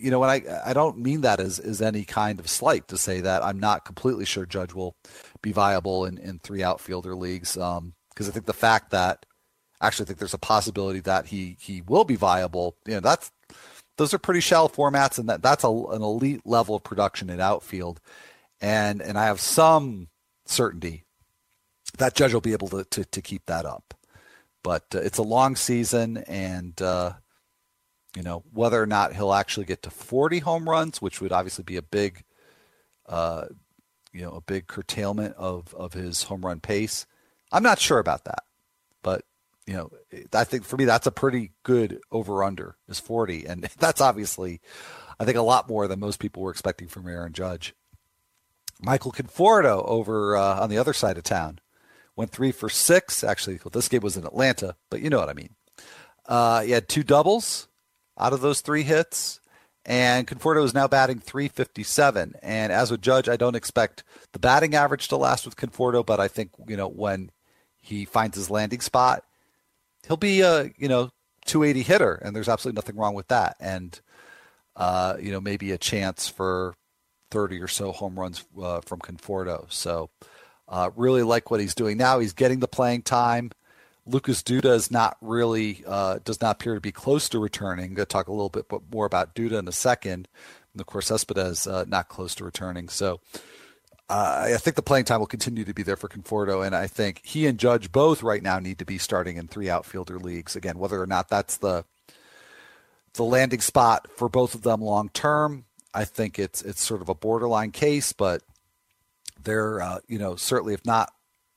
[0.00, 2.98] you know, when I I don't mean that as as any kind of slight to
[2.98, 4.96] say that I'm not completely sure Judge will
[5.42, 7.56] be viable in in three outfielder leagues.
[7.56, 9.26] Um, because I think the fact that
[9.80, 12.76] actually I think there's a possibility that he he will be viable.
[12.86, 13.30] You know, that's
[13.96, 17.40] those are pretty shallow formats, and that that's a, an elite level of production in
[17.40, 18.00] outfield.
[18.60, 20.08] And and I have some
[20.46, 21.04] certainty
[21.98, 23.94] that Judge will be able to to, to keep that up.
[24.64, 27.12] But uh, it's a long season, and uh,
[28.16, 31.62] you know whether or not he'll actually get to 40 home runs, which would obviously
[31.62, 32.24] be a big,
[33.06, 33.44] uh,
[34.12, 37.06] you know, a big curtailment of of his home run pace.
[37.52, 38.42] I'm not sure about that,
[39.02, 39.22] but
[39.66, 39.90] you know,
[40.32, 44.60] I think for me that's a pretty good over under is 40, and that's obviously,
[45.20, 47.74] I think a lot more than most people were expecting from Aaron Judge.
[48.80, 51.60] Michael Conforto over uh, on the other side of town
[52.16, 53.24] went three for six.
[53.24, 55.54] Actually, well, this game was in Atlanta, but you know what I mean.
[56.26, 57.68] Uh, he had two doubles
[58.18, 59.40] out of those three hits,
[59.84, 62.34] and Conforto is now batting 357.
[62.42, 66.20] And as a Judge, I don't expect the batting average to last with Conforto, but
[66.20, 67.30] I think you know when
[67.80, 69.24] he finds his landing spot,
[70.06, 71.10] he'll be a you know
[71.46, 73.56] 280 hitter, and there's absolutely nothing wrong with that.
[73.60, 74.00] And
[74.76, 76.74] uh, you know maybe a chance for
[77.30, 79.70] 30 or so home runs uh, from Conforto.
[79.70, 80.10] So
[80.68, 82.18] uh, really like what he's doing now.
[82.18, 83.50] He's getting the playing time.
[84.06, 87.86] Lucas Duda is not really uh, does not appear to be close to returning.
[87.86, 90.28] I'm going to talk a little bit more about Duda in a second.
[90.72, 92.88] And of course, Cespedes uh, not close to returning.
[92.88, 93.20] So
[94.08, 96.86] uh, I think the playing time will continue to be there for Conforto, and I
[96.86, 100.56] think he and Judge both right now need to be starting in three outfielder leagues.
[100.56, 101.84] Again, whether or not that's the
[103.14, 107.08] the landing spot for both of them long term, I think it's it's sort of
[107.08, 108.42] a borderline case, but
[109.44, 111.12] they're uh, you know certainly if not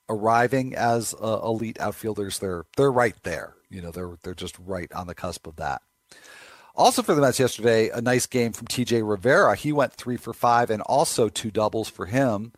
[0.10, 3.56] arriving as uh, elite outfielders, they're they're right there.
[3.70, 5.82] You know, they're they're just right on the cusp of that.
[6.76, 9.56] Also for the Mets yesterday, a nice game from TJ Rivera.
[9.56, 12.54] He went three for five and also two doubles for him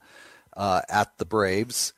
[0.57, 1.93] uh, at the Braves.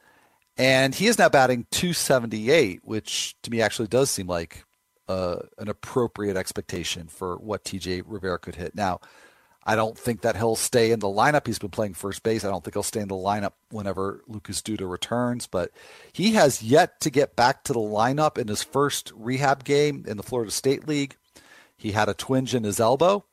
[0.56, 4.66] And he is now batting 278, which to me actually does seem like
[5.08, 8.76] uh, an appropriate expectation for what TJ Rivera could hit.
[8.76, 9.00] Now,
[9.64, 11.46] I don't think that he'll stay in the lineup.
[11.46, 12.44] He's been playing first base.
[12.44, 15.72] I don't think he'll stay in the lineup whenever Lucas Duda returns, but
[16.12, 20.18] he has yet to get back to the lineup in his first rehab game in
[20.18, 21.16] the Florida State League.
[21.78, 23.26] He had a twinge in his elbow.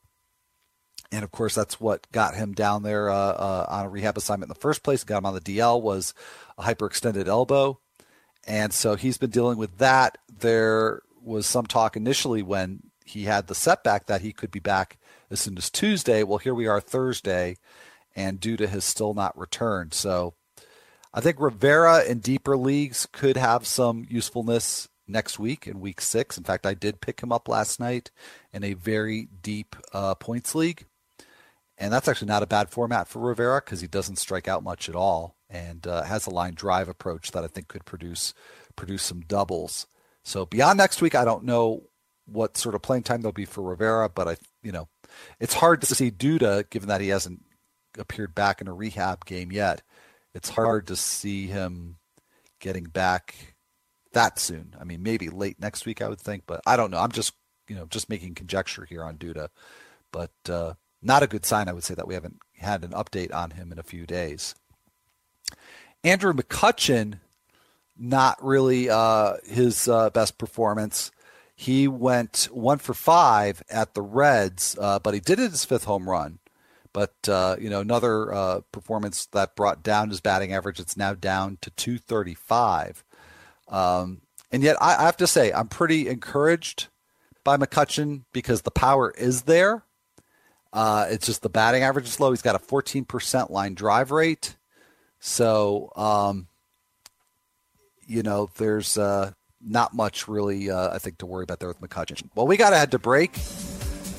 [1.11, 4.49] And of course, that's what got him down there uh, uh, on a rehab assignment
[4.49, 5.03] in the first place.
[5.03, 6.13] Got him on the DL was
[6.57, 7.79] a hyperextended elbow,
[8.45, 10.19] and so he's been dealing with that.
[10.31, 14.99] There was some talk initially when he had the setback that he could be back
[15.29, 16.23] as soon as Tuesday.
[16.23, 17.57] Well, here we are Thursday,
[18.15, 19.93] and Duda has still not returned.
[19.93, 20.33] So
[21.13, 26.37] I think Rivera in deeper leagues could have some usefulness next week in week six.
[26.37, 28.11] In fact, I did pick him up last night
[28.53, 30.85] in a very deep uh, points league.
[31.77, 34.89] And that's actually not a bad format for Rivera because he doesn't strike out much
[34.89, 38.33] at all and uh, has a line drive approach that I think could produce
[38.75, 39.87] produce some doubles.
[40.23, 41.83] So beyond next week, I don't know
[42.25, 44.89] what sort of playing time there'll be for Rivera, but I, you know,
[45.39, 47.43] it's hard to see Duda given that he hasn't
[47.97, 49.81] appeared back in a rehab game yet.
[50.33, 51.97] It's hard to see him
[52.59, 53.55] getting back
[54.13, 54.75] that soon.
[54.79, 56.99] I mean, maybe late next week, I would think, but I don't know.
[56.99, 57.33] I'm just,
[57.67, 59.49] you know, just making conjecture here on Duda,
[60.11, 61.67] but uh, not a good sign.
[61.67, 64.55] I would say that we haven't had an update on him in a few days.
[66.03, 67.19] Andrew McCutchen,
[67.97, 71.11] not really uh, his uh, best performance.
[71.59, 75.83] He went one for five at the Reds, uh, but he did it his fifth
[75.83, 76.39] home run.
[76.93, 80.79] But uh, you know, another uh, performance that brought down his batting average.
[80.79, 83.03] It's now down to 235.
[83.67, 84.21] Um,
[84.53, 86.87] and yet, I, I have to say, I'm pretty encouraged
[87.43, 89.83] by McCutchen because the power is there.
[90.71, 92.31] Uh, it's just the batting average is low.
[92.31, 94.55] He's got a 14% line drive rate.
[95.19, 96.47] So, um,
[98.07, 101.81] you know, there's uh, not much really, uh, I think, to worry about there with
[101.81, 102.29] McCutchen.
[102.35, 103.37] Well, we got to head to break,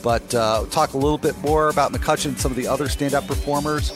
[0.03, 3.27] but uh, talk a little bit more about McCutchen and some of the other stand-up
[3.27, 3.91] performers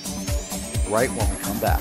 [0.89, 1.81] right when we come back,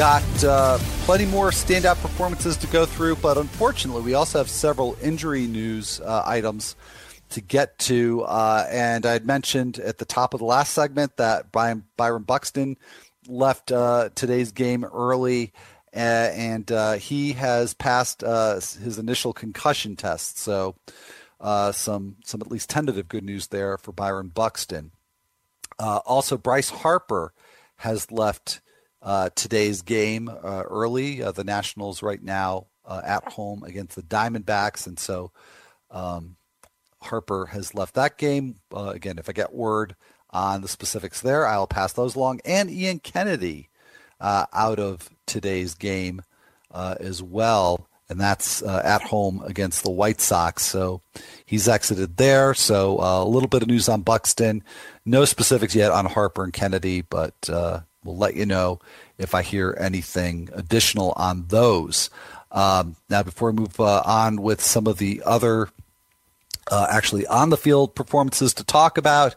[0.00, 4.96] got uh, plenty more standout performances to go through, but unfortunately, we also have several
[5.02, 6.74] injury news uh, items
[7.28, 8.22] to get to.
[8.22, 12.22] Uh, and I had mentioned at the top of the last segment that Byron, Byron
[12.22, 12.78] Buxton
[13.28, 15.52] left uh, today's game early.
[15.94, 20.38] Uh, and he has passed his initial concussion test.
[20.38, 20.76] So,
[21.42, 24.92] uh, some some at least tentative good news there for Byron Buxton.
[25.78, 27.34] Uh, also, Bryce Harper
[27.76, 28.62] has left
[29.02, 31.22] uh, today's game uh, early.
[31.22, 35.32] Uh, the Nationals right now uh, at home against the Diamondbacks, and so
[35.90, 36.36] um,
[37.02, 38.56] Harper has left that game.
[38.74, 39.96] again, if I get word
[40.30, 42.40] on the specifics there, I'll pass those along.
[42.44, 43.68] And Ian Kennedy
[44.20, 46.22] out of today's game
[46.72, 50.64] as well and that's uh, at home against the White Sox.
[50.64, 51.00] So
[51.46, 52.54] he's exited there.
[52.54, 54.64] So uh, a little bit of news on Buxton.
[55.06, 58.80] No specifics yet on Harper and Kennedy, but uh, we'll let you know
[59.18, 62.10] if I hear anything additional on those.
[62.52, 65.68] Um, now, before we move uh, on with some of the other
[66.70, 69.34] uh, actually on the field performances to talk about.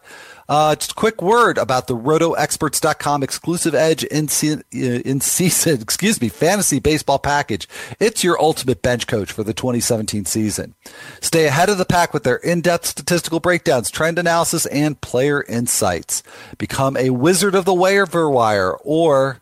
[0.48, 6.20] Uh, just a quick word about the rotoexperts.com exclusive edge in, se- in season, excuse
[6.20, 7.68] me, fantasy baseball package.
[7.98, 10.74] It's your ultimate bench coach for the 2017 season.
[11.20, 16.22] Stay ahead of the pack with their in-depth statistical breakdowns, trend analysis, and player insights.
[16.58, 19.40] Become a wizard of the waiver wire or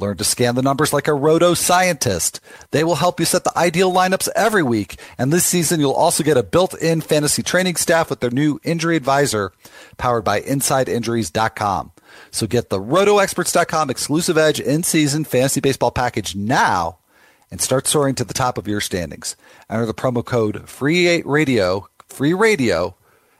[0.00, 2.40] Learn to scan the numbers like a roto scientist.
[2.70, 5.00] They will help you set the ideal lineups every week.
[5.18, 8.96] And this season, you'll also get a built-in fantasy training staff with their new injury
[8.96, 9.52] advisor
[9.96, 11.92] powered by InsideInjuries.com.
[12.30, 16.98] So get the RotoExperts.com exclusive edge in-season fantasy baseball package now
[17.50, 19.34] and start soaring to the top of your standings.
[19.68, 22.94] Enter the promo code FREE RADIO, free radio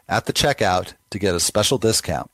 [0.08, 2.30] at the checkout to get a special discount.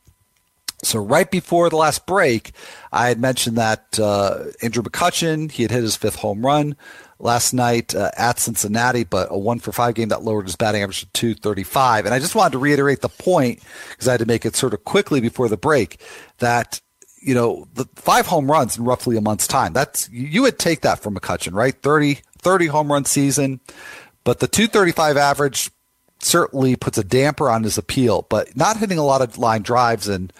[0.85, 2.53] So right before the last break,
[2.93, 6.77] I had mentioned that uh, Andrew McCutchen he had hit his fifth home run
[7.19, 10.83] last night uh, at Cincinnati, but a one for five game that lowered his batting
[10.83, 12.07] average to 235.
[12.07, 14.75] And I just wanted to reiterate the point because I had to make it sort
[14.75, 16.01] of quickly before the break
[16.39, 16.81] that
[17.21, 19.73] you know the five home runs in roughly a month's time.
[19.73, 21.75] That's you would take that from McCutchen, right?
[21.75, 23.61] 30 30 home run season,
[24.23, 25.71] but the 235 average
[26.21, 28.27] certainly puts a damper on his appeal.
[28.29, 30.33] But not hitting a lot of line drives and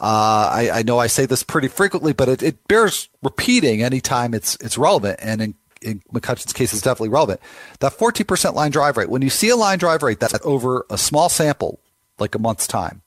[0.00, 4.32] uh, I, I, know I say this pretty frequently, but it, it, bears repeating anytime
[4.32, 5.18] it's it's relevant.
[5.20, 7.40] And in, in McCutchen's case, it's definitely relevant.
[7.80, 10.96] That 14% line drive rate, when you see a line drive rate that's over a
[10.96, 11.80] small sample,
[12.18, 13.02] like a month's time,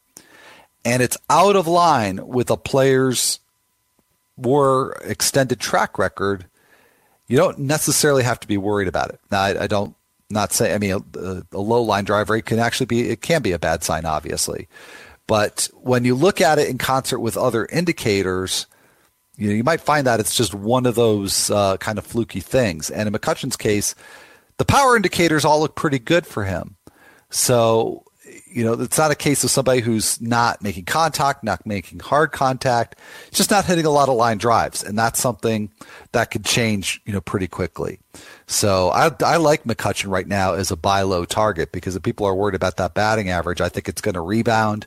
[0.83, 3.39] and it's out of line with a player's
[4.35, 6.45] more extended track record,
[7.27, 9.19] you don't necessarily have to be worried about it.
[9.31, 9.95] Now, I, I don't
[10.29, 10.73] not say.
[10.73, 13.59] I mean, a, a low line drive rate can actually be it can be a
[13.59, 14.67] bad sign, obviously.
[15.31, 18.67] But when you look at it in concert with other indicators,
[19.37, 22.41] you know, you might find that it's just one of those uh, kind of fluky
[22.41, 22.89] things.
[22.89, 23.95] And in McCutchen's case,
[24.57, 26.75] the power indicators all look pretty good for him.
[27.29, 28.03] So,
[28.51, 32.31] you know, it's not a case of somebody who's not making contact, not making hard
[32.31, 32.97] contact,
[33.31, 34.83] just not hitting a lot of line drives.
[34.83, 35.71] And that's something
[36.11, 37.99] that could change, you know, pretty quickly.
[38.47, 42.25] So I, I like McCutchen right now as a buy low target because if people
[42.25, 44.85] are worried about that batting average, I think it's going to rebound.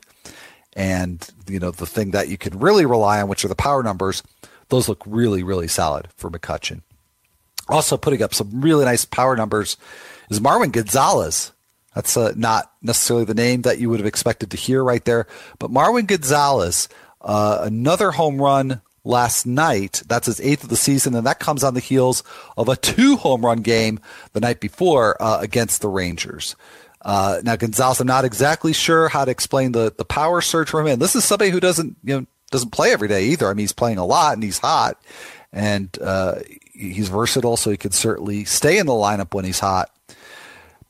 [0.75, 3.81] And, you know, the thing that you can really rely on, which are the power
[3.81, 4.21] numbers,
[4.69, 6.81] those look really, really solid for McCutchen.
[7.67, 9.77] Also putting up some really nice power numbers
[10.29, 11.51] is Marwin Gonzalez.
[11.95, 15.27] That's uh, not necessarily the name that you would have expected to hear right there,
[15.57, 16.89] but Marwin Gonzalez,
[17.21, 20.03] uh, another home run last night.
[20.07, 22.21] That's his eighth of the season, and that comes on the heels
[22.57, 23.99] of a two home run game
[24.33, 26.55] the night before uh, against the Rangers.
[27.01, 30.81] Uh, now Gonzalez, I'm not exactly sure how to explain the the power surge for
[30.81, 30.87] him.
[30.87, 33.47] And this is somebody who doesn't you know doesn't play every day either.
[33.47, 35.01] I mean, he's playing a lot and he's hot,
[35.53, 36.39] and uh,
[36.73, 39.91] he's versatile, so he can certainly stay in the lineup when he's hot.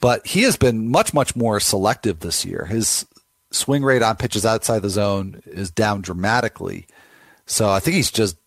[0.06, 2.66] But he has been much much more selective this year.
[2.66, 3.08] His
[3.50, 6.86] swing rate on pitches outside the zone is down dramatically.
[7.48, 8.38] So I think he's just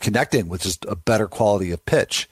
[0.00, 2.28] connecting with just a better quality of pitch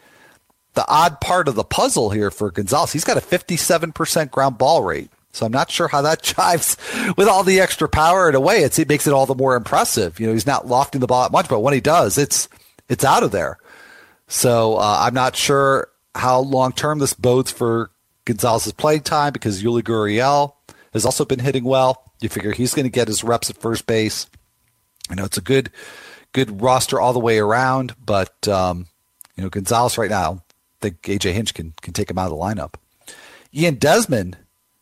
[0.73, 2.93] the odd part of the puzzle here for Gonzalez.
[2.93, 5.09] He's got a 57% ground ball rate.
[5.31, 6.77] So I'm not sure how that jives
[7.17, 8.65] with all the extra power in a way.
[8.65, 10.19] It's, it makes it all the more impressive.
[10.19, 12.49] You know, he's not lofting the ball much, but when he does, it's
[12.89, 13.59] it's out of there.
[14.27, 17.93] So uh, I'm not sure how long term this bodes for
[18.25, 20.55] Gonzalez's playing time because Yuli Gurriel
[20.93, 22.13] has also been hitting well.
[22.21, 24.27] You figure he's going to get his reps at first base.
[25.11, 25.71] You know it's a good
[26.33, 28.87] good roster all the way around, but um,
[29.37, 30.41] you know Gonzalez right now I
[30.81, 32.75] think AJ Hinch can can take him out of the lineup.
[33.55, 34.39] Ian Desmond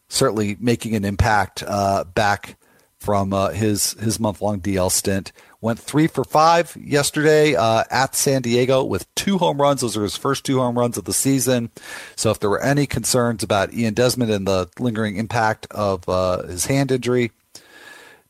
[0.09, 2.57] certainly making an impact uh, back
[3.01, 5.33] from uh, his his month long DL stint.
[5.63, 9.81] Went three for five yesterday uh, at San Diego with two home runs.
[9.81, 11.71] Those are his first two home runs of the season.
[12.17, 16.43] So if there were any concerns about Ian Desmond and the lingering impact of uh,
[16.43, 17.31] his hand injury,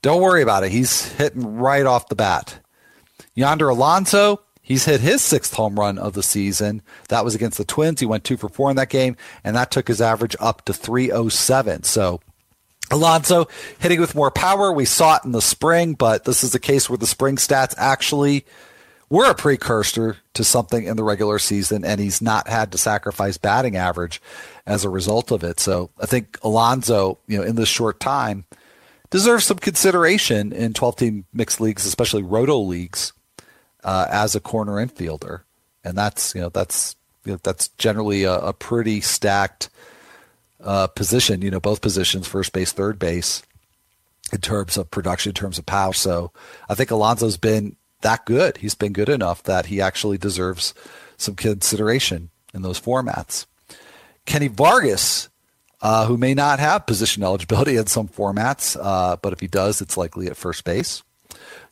[0.02, 0.72] don't worry about it.
[0.72, 2.58] He's hitting right off the bat.
[3.34, 6.82] Yonder Alonso, he's hit his sixth home run of the season.
[7.08, 8.00] That was against the Twins.
[8.00, 10.74] He went two for four in that game, and that took his average up to
[10.74, 11.84] 307.
[11.84, 12.20] So
[12.92, 14.72] Alonso hitting with more power.
[14.72, 17.74] We saw it in the spring, but this is a case where the spring stats
[17.76, 18.44] actually
[19.12, 23.36] were a precursor to something in the regular season, and he's not had to sacrifice
[23.36, 24.22] batting average
[24.66, 25.60] as a result of it.
[25.60, 28.46] So I think Alonso, you know, in this short time,
[29.10, 33.12] deserves some consideration in 12 team mixed leagues, especially roto leagues,
[33.84, 35.42] uh, as a corner infielder.
[35.84, 39.68] And that's, you know, that's, you know, that's generally a, a pretty stacked
[40.62, 43.42] uh, position, you know, both positions, first base, third base,
[44.32, 45.92] in terms of production, in terms of power.
[45.92, 46.32] So
[46.68, 48.58] I think Alonso's been that good.
[48.58, 50.74] He's been good enough that he actually deserves
[51.16, 53.46] some consideration in those formats.
[54.26, 55.28] Kenny Vargas,
[55.80, 59.80] uh, who may not have position eligibility in some formats, uh, but if he does,
[59.80, 61.02] it's likely at first base.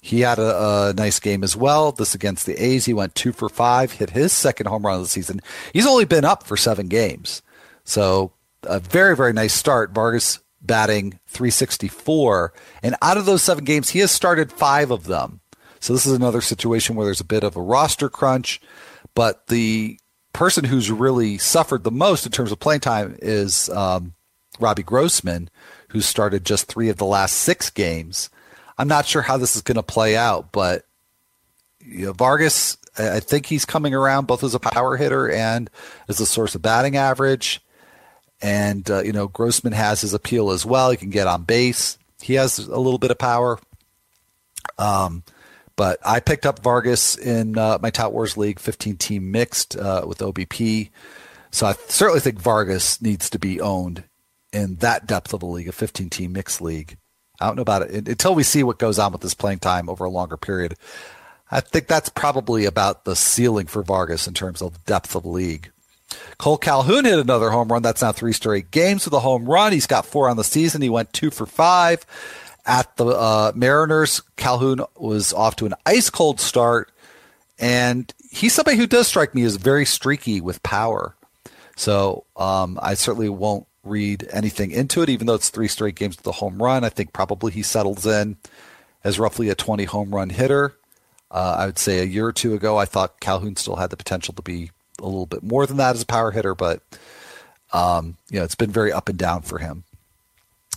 [0.03, 1.93] He had a, a, nice game as well.
[1.93, 5.03] This against the A's, he went two for five, hit his second home run of
[5.03, 5.43] the season.
[5.75, 7.43] He's only been up for seven games,
[7.85, 8.33] so
[8.65, 9.93] a very, very nice start.
[9.93, 12.53] Vargas batting 364.
[12.83, 15.41] And out of those seven games, he has started five of them.
[15.81, 18.61] So this is another situation where there's a bit of a roster crunch.
[19.15, 19.99] But the
[20.33, 24.13] person who's really suffered the most in terms of playing time is um,
[24.59, 25.49] Robbie Grossman,
[25.89, 28.31] who started just three of the last six games.
[28.79, 30.85] I'm not sure how this is going to play out, but
[31.81, 35.71] you know, Vargas, I think he's coming around both as a power hitter and
[36.09, 37.61] as a source of batting average.
[38.43, 40.91] And, uh, you know, Grossman has his appeal as well.
[40.91, 41.99] He can get on base.
[42.21, 43.59] He has a little bit of power.
[44.79, 45.23] Um,
[45.77, 50.05] but I picked up Vargas in uh, my Tout Wars League 15 team mixed uh,
[50.07, 50.91] with OBP.
[51.51, 54.05] So I certainly think Vargas needs to be owned
[54.53, 56.97] in that depth of a league, a 15 team mixed league.
[57.41, 59.89] I don't know about it until we see what goes on with this playing time
[59.89, 60.75] over a longer period.
[61.51, 65.73] I think that's probably about the ceiling for Vargas in terms of depth of league.
[66.39, 67.83] Cole Calhoun hit another home run.
[67.83, 69.73] That's now three straight games with a home run.
[69.73, 70.83] He's got four on the season.
[70.83, 72.05] He went two for five
[72.67, 74.23] at the uh, Mariners.
[74.37, 76.91] Calhoun was off to an ice cold start,
[77.59, 81.15] and he's somebody who does strike me as very streaky with power.
[81.77, 86.17] So um, I certainly won't read anything into it, even though it's three straight games
[86.17, 86.85] with a home run.
[86.85, 88.37] I think probably he settles in
[89.03, 90.75] as roughly a 20 home run hitter.
[91.31, 93.97] Uh, I would say a year or two ago, I thought Calhoun still had the
[93.97, 94.71] potential to be
[95.01, 96.83] a little bit more than that as a power hitter, but
[97.73, 99.85] um, you know, it's been very up and down for him.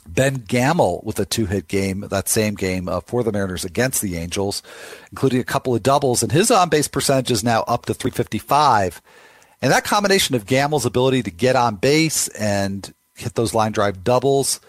[0.06, 4.02] Ben Gamel with a two hit game, that same game uh, for the Mariners against
[4.02, 4.62] the Angels,
[5.12, 9.02] including a couple of doubles, and his on base percentage is now up to 355.
[9.62, 14.04] And that combination of Gamel's ability to get on base and hit those line drive
[14.04, 14.60] doubles,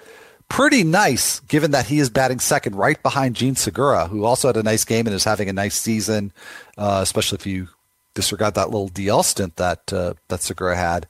[0.49, 4.57] pretty nice given that he is batting second right behind Jean Segura, who also had
[4.57, 6.33] a nice game and is having a nice season,
[6.79, 7.69] uh, especially if you
[8.15, 11.07] disregard that little DL stint that uh, that Segura had.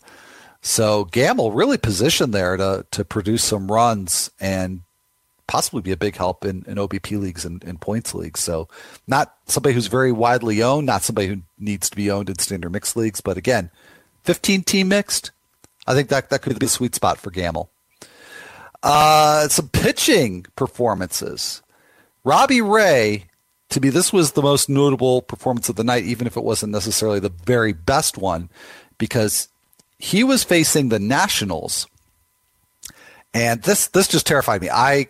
[0.61, 4.83] So Gamel really positioned there to to produce some runs and
[5.47, 8.41] possibly be a big help in, in OBP leagues and in points leagues.
[8.41, 8.69] So
[9.07, 12.71] not somebody who's very widely owned, not somebody who needs to be owned in standard
[12.73, 13.71] mixed leagues, but again,
[14.23, 15.31] 15 team mixed.
[15.87, 17.71] I think that that could be a sweet spot for Gamel.
[18.83, 21.63] Uh, some pitching performances.
[22.23, 23.27] Robbie Ray
[23.75, 26.71] to me, this was the most notable performance of the night, even if it wasn't
[26.71, 28.49] necessarily the very best one,
[28.99, 29.49] because
[29.99, 31.89] he was facing the Nationals,
[33.35, 34.71] and this this just terrified me.
[34.71, 35.09] I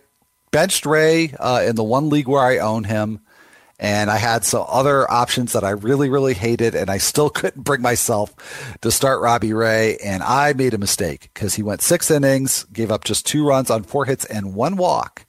[0.49, 3.19] benched Ray uh, in the one league where I own him,
[3.77, 7.63] and I had some other options that I really really hated, and I still couldn't
[7.63, 8.33] bring myself
[8.81, 12.91] to start Robbie Ray, and I made a mistake because he went six innings, gave
[12.91, 15.27] up just two runs on four hits and one walk,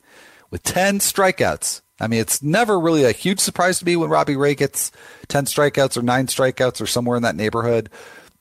[0.51, 1.83] with ten strikeouts.
[1.99, 4.93] I mean, it's never really a huge surprise to me when Robbie Ray gets
[5.29, 7.89] 10 strikeouts or nine strikeouts or somewhere in that neighborhood.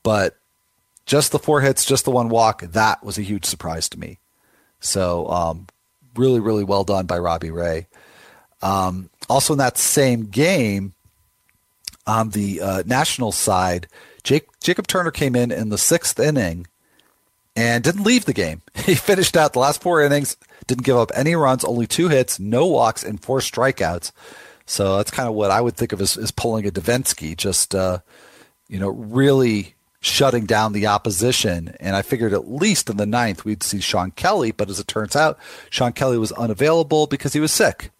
[0.03, 0.35] But
[1.05, 4.19] just the four hits, just the one walk, that was a huge surprise to me.
[4.81, 5.67] So, um,
[6.15, 7.87] really, really well done by Robbie Ray.
[8.61, 10.93] Um, also, in that same game,
[12.07, 13.87] on the uh, national side,
[14.23, 16.67] Jake, Jacob Turner came in in the sixth inning
[17.55, 18.61] and didn't leave the game.
[18.85, 20.37] He finished out the last four innings,
[20.67, 24.11] didn't give up any runs, only two hits, no walks, and four strikeouts.
[24.65, 27.75] So that's kind of what I would think of as, as pulling a Devenski, just
[27.75, 27.99] uh,
[28.67, 31.75] you know, really shutting down the opposition.
[31.79, 34.87] And I figured at least in the ninth we'd see Shawn Kelley, but as it
[34.87, 35.37] turns out,
[35.69, 37.91] Shawn Kelley was unavailable because he was sick.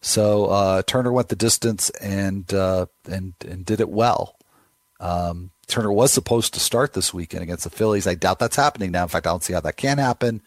[0.00, 4.36] So uh, Turner went the distance and uh, and and did it well.
[5.00, 8.06] Um, Turner was supposed to start this weekend against the Phillies.
[8.06, 9.02] I doubt that's happening now.
[9.02, 10.40] In fact, I don't see how that can happen.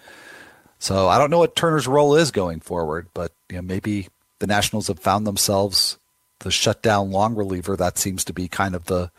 [0.81, 4.09] So I don't know what Turner's role is going forward, but you know maybe
[4.39, 5.99] the Nationals have found themselves
[6.39, 7.77] the shutdown long reliever.
[7.77, 9.11] That seems to be kind of the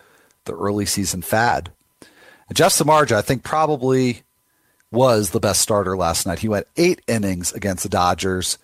[0.44, 1.70] the early season fad.
[2.48, 4.24] And Jeff Samardzija, I think, probably
[4.90, 6.40] was the best starter last night.
[6.40, 8.58] He went eight innings against the Dodgers,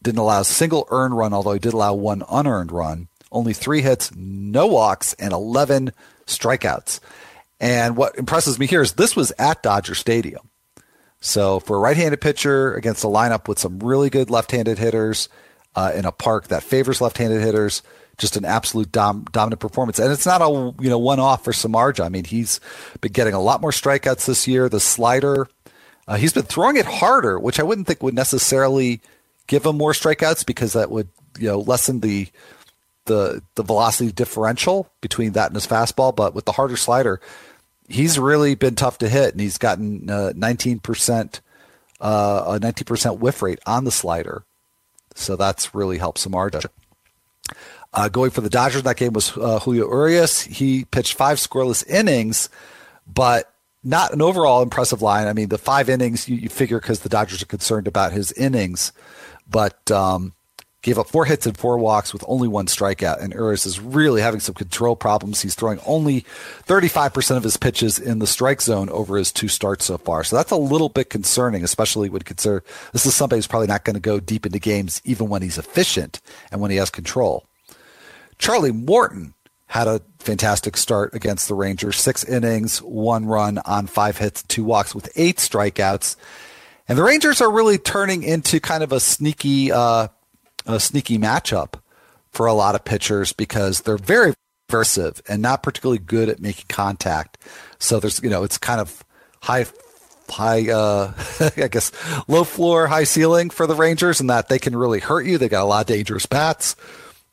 [0.00, 3.08] didn't allow a single earned run, although he did allow one unearned run.
[3.32, 5.90] Only three hits, no walks, and 11
[6.26, 7.00] strikeouts.
[7.58, 10.48] And what impresses me here is this was at Dodger Stadium.
[11.20, 15.28] So for a right-handed pitcher against a lineup with some really good left-handed hitters
[15.74, 17.82] uh, in a park that favors left-handed hitters,
[18.18, 19.98] just an absolute dom- dominant performance.
[19.98, 22.04] And it's not a you know one-off for Samardzija.
[22.04, 22.60] I mean, he's
[23.00, 24.68] been getting a lot more strikeouts this year.
[24.68, 25.48] The slider,
[26.06, 29.00] uh, he's been throwing it harder, which I wouldn't think would necessarily
[29.46, 31.08] give him more strikeouts because that would
[31.38, 32.28] you know lessen the
[33.04, 36.14] the the velocity differential between that and his fastball.
[36.14, 37.20] But with the harder slider,
[37.88, 41.40] he's really been tough to hit, and he's gotten uh, nineteen percent
[42.00, 44.44] uh, a nineteen percent whiff rate on the slider.
[45.14, 46.68] So that's really helped Samardzija.
[47.92, 50.42] Uh, going for the Dodgers that game was uh, Julio Urias.
[50.42, 52.50] He pitched five scoreless innings,
[53.12, 55.26] but not an overall impressive line.
[55.26, 58.30] I mean, the five innings you, you figure because the Dodgers are concerned about his
[58.32, 58.92] innings,
[59.50, 60.34] but um,
[60.82, 63.20] gave up four hits and four walks with only one strikeout.
[63.20, 65.40] And Urias is really having some control problems.
[65.40, 66.24] He's throwing only
[66.66, 70.22] 35% of his pitches in the strike zone over his two starts so far.
[70.22, 72.62] So that's a little bit concerning, especially when consider
[72.92, 75.58] this is somebody who's probably not going to go deep into games even when he's
[75.58, 76.20] efficient
[76.52, 77.44] and when he has control.
[78.38, 79.34] Charlie Morton
[79.66, 81.96] had a fantastic start against the Rangers.
[81.96, 86.16] Six innings, one run on five hits, two walks with eight strikeouts.
[86.88, 90.08] And the Rangers are really turning into kind of a sneaky, uh,
[90.74, 91.74] a sneaky matchup
[92.30, 94.34] for a lot of pitchers because they're very
[94.68, 97.38] aggressive and not particularly good at making contact.
[97.78, 99.04] So there's, you know, it's kind of
[99.40, 99.66] high,
[100.28, 101.12] high, uh,
[101.56, 101.90] I guess,
[102.28, 105.38] low floor, high ceiling for the Rangers, and that they can really hurt you.
[105.38, 106.76] They got a lot of dangerous bats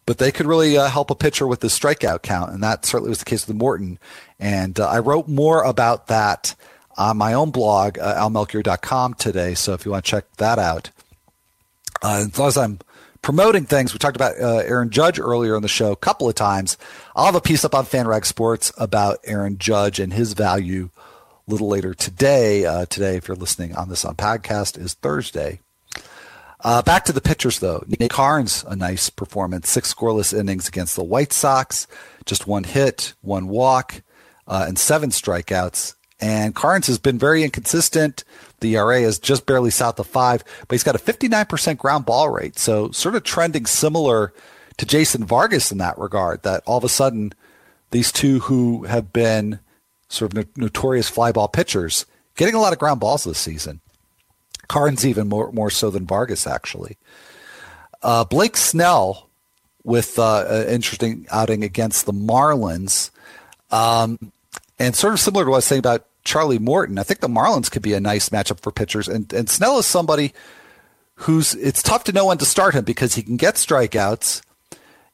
[0.06, 3.10] but they could really uh, help a pitcher with the strikeout count, and that certainly
[3.10, 4.00] was the case with Morton.
[4.40, 6.56] And uh, I wrote more about that
[6.98, 9.56] on my own blog, uh, almelchior.com today.
[9.56, 10.92] So if you want to check that out,
[12.04, 12.80] uh, as long as I'm
[13.26, 16.36] promoting things, we talked about uh, Aaron Judge earlier in the show a couple of
[16.36, 16.78] times.
[17.16, 21.52] I'll have a piece up on FanRag Sports about Aaron Judge and his value a
[21.52, 22.66] little later today.
[22.66, 25.60] Uh, today, if you're listening on this on podcast, is Thursday.
[26.64, 27.84] Uh, back to the pitchers, though.
[28.00, 29.70] Nick Karns, a nice performance.
[29.70, 31.88] Six scoreless innings against the White Sox,
[32.28, 34.04] just one hit, one walk,
[34.48, 35.96] uh, and seven strikeouts.
[36.22, 38.24] And Karns has been very inconsistent.
[38.60, 42.30] The ERA is just barely south of five, but he's got a 59% ground ball
[42.30, 42.58] rate.
[42.58, 44.34] So sort of trending similar
[44.78, 47.34] to Jason Vargas in that regard, that all of a sudden
[47.92, 49.60] these two who have been
[50.10, 53.82] sort of notorious fly ball pitchers getting a lot of ground balls this season.
[54.68, 56.98] Karns even more more so than Vargas actually.
[58.02, 59.30] Uh, Blake Snell
[59.84, 63.12] with uh, an interesting outing against the Marlins,
[63.72, 64.32] um,
[64.80, 67.00] and sort of similar to what I was saying about Charlie Morton.
[67.00, 69.86] I think the Marlins could be a nice matchup for pitchers, and and Snell is
[69.86, 70.34] somebody
[71.20, 74.42] who's it's tough to know when to start him because he can get strikeouts.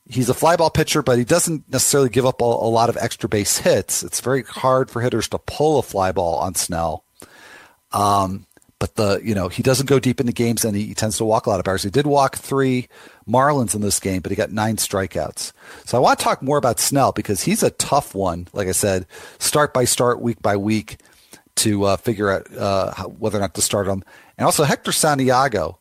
[0.10, 2.98] He's a fly ball pitcher, but he doesn't necessarily give up a, a lot of
[2.98, 4.04] extra base hits.
[4.04, 7.06] It's very hard for hitters to pull a fly ball on Snell.
[7.92, 8.48] Um,
[8.82, 11.24] but the you know he doesn't go deep into games and he, he, tends to
[11.24, 11.84] walk a lot of hours.
[11.84, 12.88] He did walk three
[13.30, 15.52] Marlins in this game, but he got nine strikeouts.
[15.86, 18.48] So I want to talk more about Snell because he's a tough one.
[18.54, 19.06] Like I said,
[19.38, 20.98] start by start, week by week,
[21.58, 24.04] to uh, figure out uh, how, whether or not to start him.
[24.36, 25.78] And also Hector Santiago,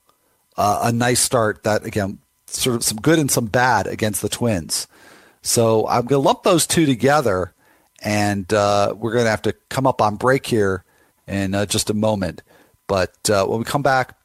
[0.59, 4.29] uh, a nice start that again sort of some good and some bad against the
[4.29, 4.87] Twins.
[5.41, 7.55] So I'm going to lump those two together,
[8.03, 10.85] and uh, we're going to have to come up on break here
[11.27, 12.43] in uh, just a moment.
[12.91, 14.17] But uh, when we come back,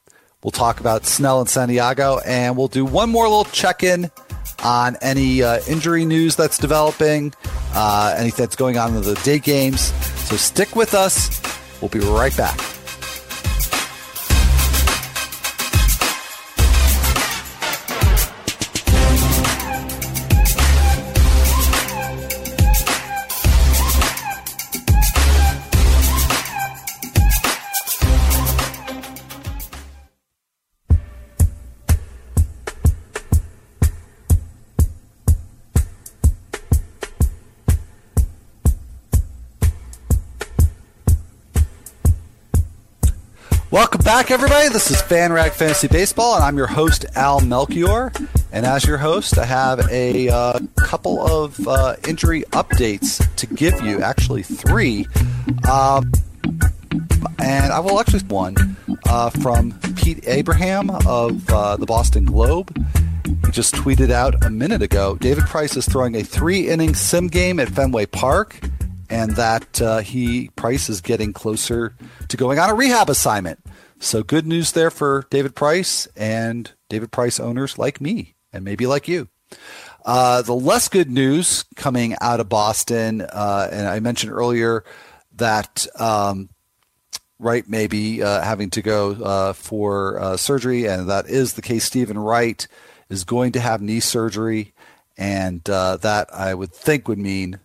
[0.43, 4.09] we'll talk about Snell and Santiago, and we'll do one more little check in
[4.63, 7.32] on any uh, injury news that's developing,
[7.76, 9.93] uh, anything that's going on in the day games.
[10.28, 11.39] So stick with us.
[11.80, 12.74] We'll be right back.
[44.22, 44.70] Back, everybody.
[44.70, 48.13] This is FanRag Fantasy Baseball, and I'm your host, Al Melchior.
[48.53, 53.82] And as your host, I have a uh, couple of uh, injury updates to give
[53.82, 54.01] you.
[54.01, 55.05] Actually, three.
[55.70, 56.13] Um,
[57.39, 62.74] and I will actually one uh, from Pete Abraham of uh, the Boston Globe.
[63.26, 67.28] He just tweeted out a minute ago David Price is throwing a three inning sim
[67.28, 68.61] game at Fenway Park,
[69.09, 71.93] and that uh, he Price is getting closer
[72.30, 73.59] to going on a rehab assignment.
[74.00, 78.86] So good news there for David Price and David Price owners like me and maybe
[78.86, 79.30] like you.
[80.06, 84.84] Uh, the less good news coming out of Boston, uh, and I mentioned earlier
[85.38, 86.50] that um,
[87.39, 91.64] Wright may be uh, having to go uh, for uh, surgery, and that is the
[91.64, 91.86] case.
[91.86, 92.68] Steven Wright
[93.10, 94.74] is going to have knee surgery,
[95.18, 97.60] and uh, that I would think would mean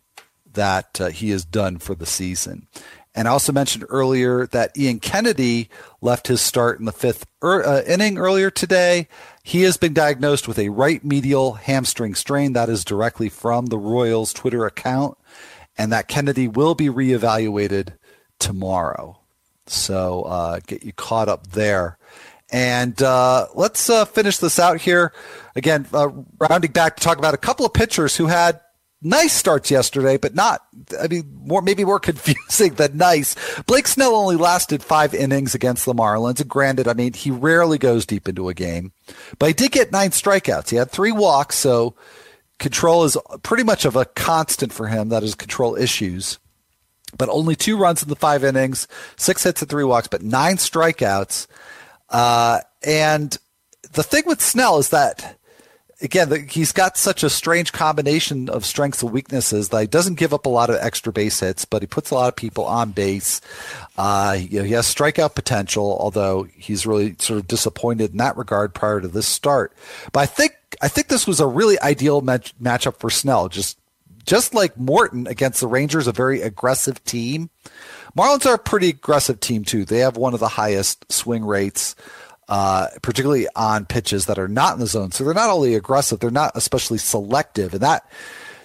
[0.52, 2.66] that he is done for the season.
[3.14, 5.68] And I also mentioned earlier that Ian Kennedy
[6.00, 9.08] left his start in the fifth er, uh, inning earlier today.
[9.42, 12.52] He has been diagnosed with a right medial hamstring strain.
[12.52, 15.18] That is directly from the Royals Twitter account.
[15.76, 17.94] And that Kennedy will be reevaluated
[18.38, 19.18] tomorrow.
[19.66, 21.98] So uh, get you caught up there.
[22.52, 25.12] And uh, let's uh, finish this out here.
[25.54, 28.60] Again, uh, rounding back to talk about a couple of pitchers who had
[29.02, 30.62] nice starts yesterday, but not,
[31.00, 33.34] I mean, more, maybe more confusing than nice.
[33.62, 36.40] Blake Snell only lasted five innings against the Marlins.
[36.40, 38.92] And granted, I mean, he rarely goes deep into a game,
[39.38, 40.70] but he did get nine strikeouts.
[40.70, 41.56] He had three walks.
[41.56, 41.94] So
[42.58, 45.08] control is pretty much of a constant for him.
[45.08, 46.38] That is control issues,
[47.16, 48.86] but only two runs in the five innings,
[49.16, 51.46] six hits and three walks, but nine strikeouts.
[52.08, 53.36] Uh, and
[53.92, 55.38] the thing with Snell is that
[56.02, 60.14] again, the, he's got such a strange combination of strengths and weaknesses that he doesn't
[60.14, 62.64] give up a lot of extra base hits, but he puts a lot of people
[62.64, 63.40] on base.
[63.96, 68.36] Uh, you know, he has strikeout potential, although he's really sort of disappointed in that
[68.36, 69.72] regard prior to this start.
[70.12, 73.48] But I think I think this was a really ideal match, matchup for Snell.
[73.48, 73.78] Just
[74.24, 77.50] just like Morton against the Rangers, a very aggressive team.
[78.16, 79.84] Marlins are a pretty aggressive team too.
[79.84, 81.94] They have one of the highest swing rates
[82.50, 85.12] uh, particularly on pitches that are not in the zone.
[85.12, 88.10] So they're not only aggressive, they're not especially selective, and that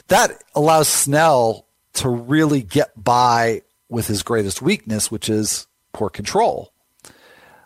[0.07, 6.73] that allows Snell to really get by with his greatest weakness, which is poor control.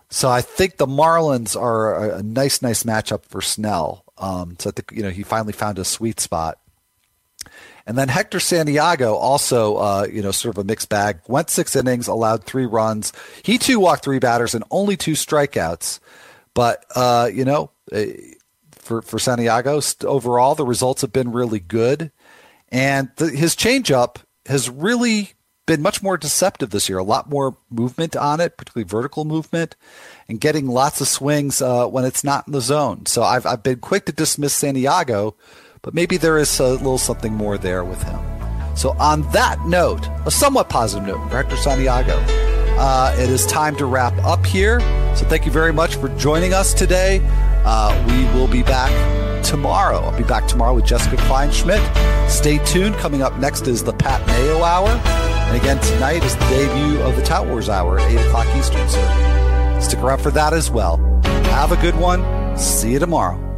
[0.09, 4.03] So I think the Marlins are a, nice, nice matchup for Snell.
[4.17, 6.59] Um, so I think you know he finally found a sweet spot.
[7.86, 11.22] And then Hector Santiago also, uh, you know, sort of a mixed bag.
[11.28, 13.13] Went six innings, allowed three runs.
[13.41, 15.99] He too walked three batters and only two strikeouts.
[16.60, 18.12] But uh, you know, eh,
[18.72, 22.12] for for Santiago overall, the results have been really good,
[22.68, 25.36] and the, his changeup has really
[25.66, 26.97] been much more deceptive this year.
[26.97, 29.78] A lot more movement on it, particularly vertical movement,
[30.28, 33.05] and getting lots of swings uh, when it's not in the zone.
[33.05, 35.38] So I've I've been quick to dismiss Santiago
[35.82, 38.20] but maybe there is a little something more there with him.
[38.76, 42.18] So, on that note, a somewhat positive note, Hector Santiago,
[42.80, 44.80] uh, it is time to wrap up here.
[45.15, 47.21] So, thank you very much for joining us today.
[47.65, 48.89] Uh, we will be back
[49.43, 49.99] tomorrow.
[49.99, 52.30] I'll be back tomorrow with Jessica Kleinschmidt.
[52.30, 52.95] Stay tuned.
[52.95, 54.89] Coming up next is the Pat Mayo Hour.
[54.89, 58.88] And again, tonight is the debut of the Tout Wars Hour at 8 o'clock Eastern.
[58.88, 60.97] So, stick around for that as well.
[61.25, 62.57] Have a good one.
[62.57, 63.49] See you tomorrow.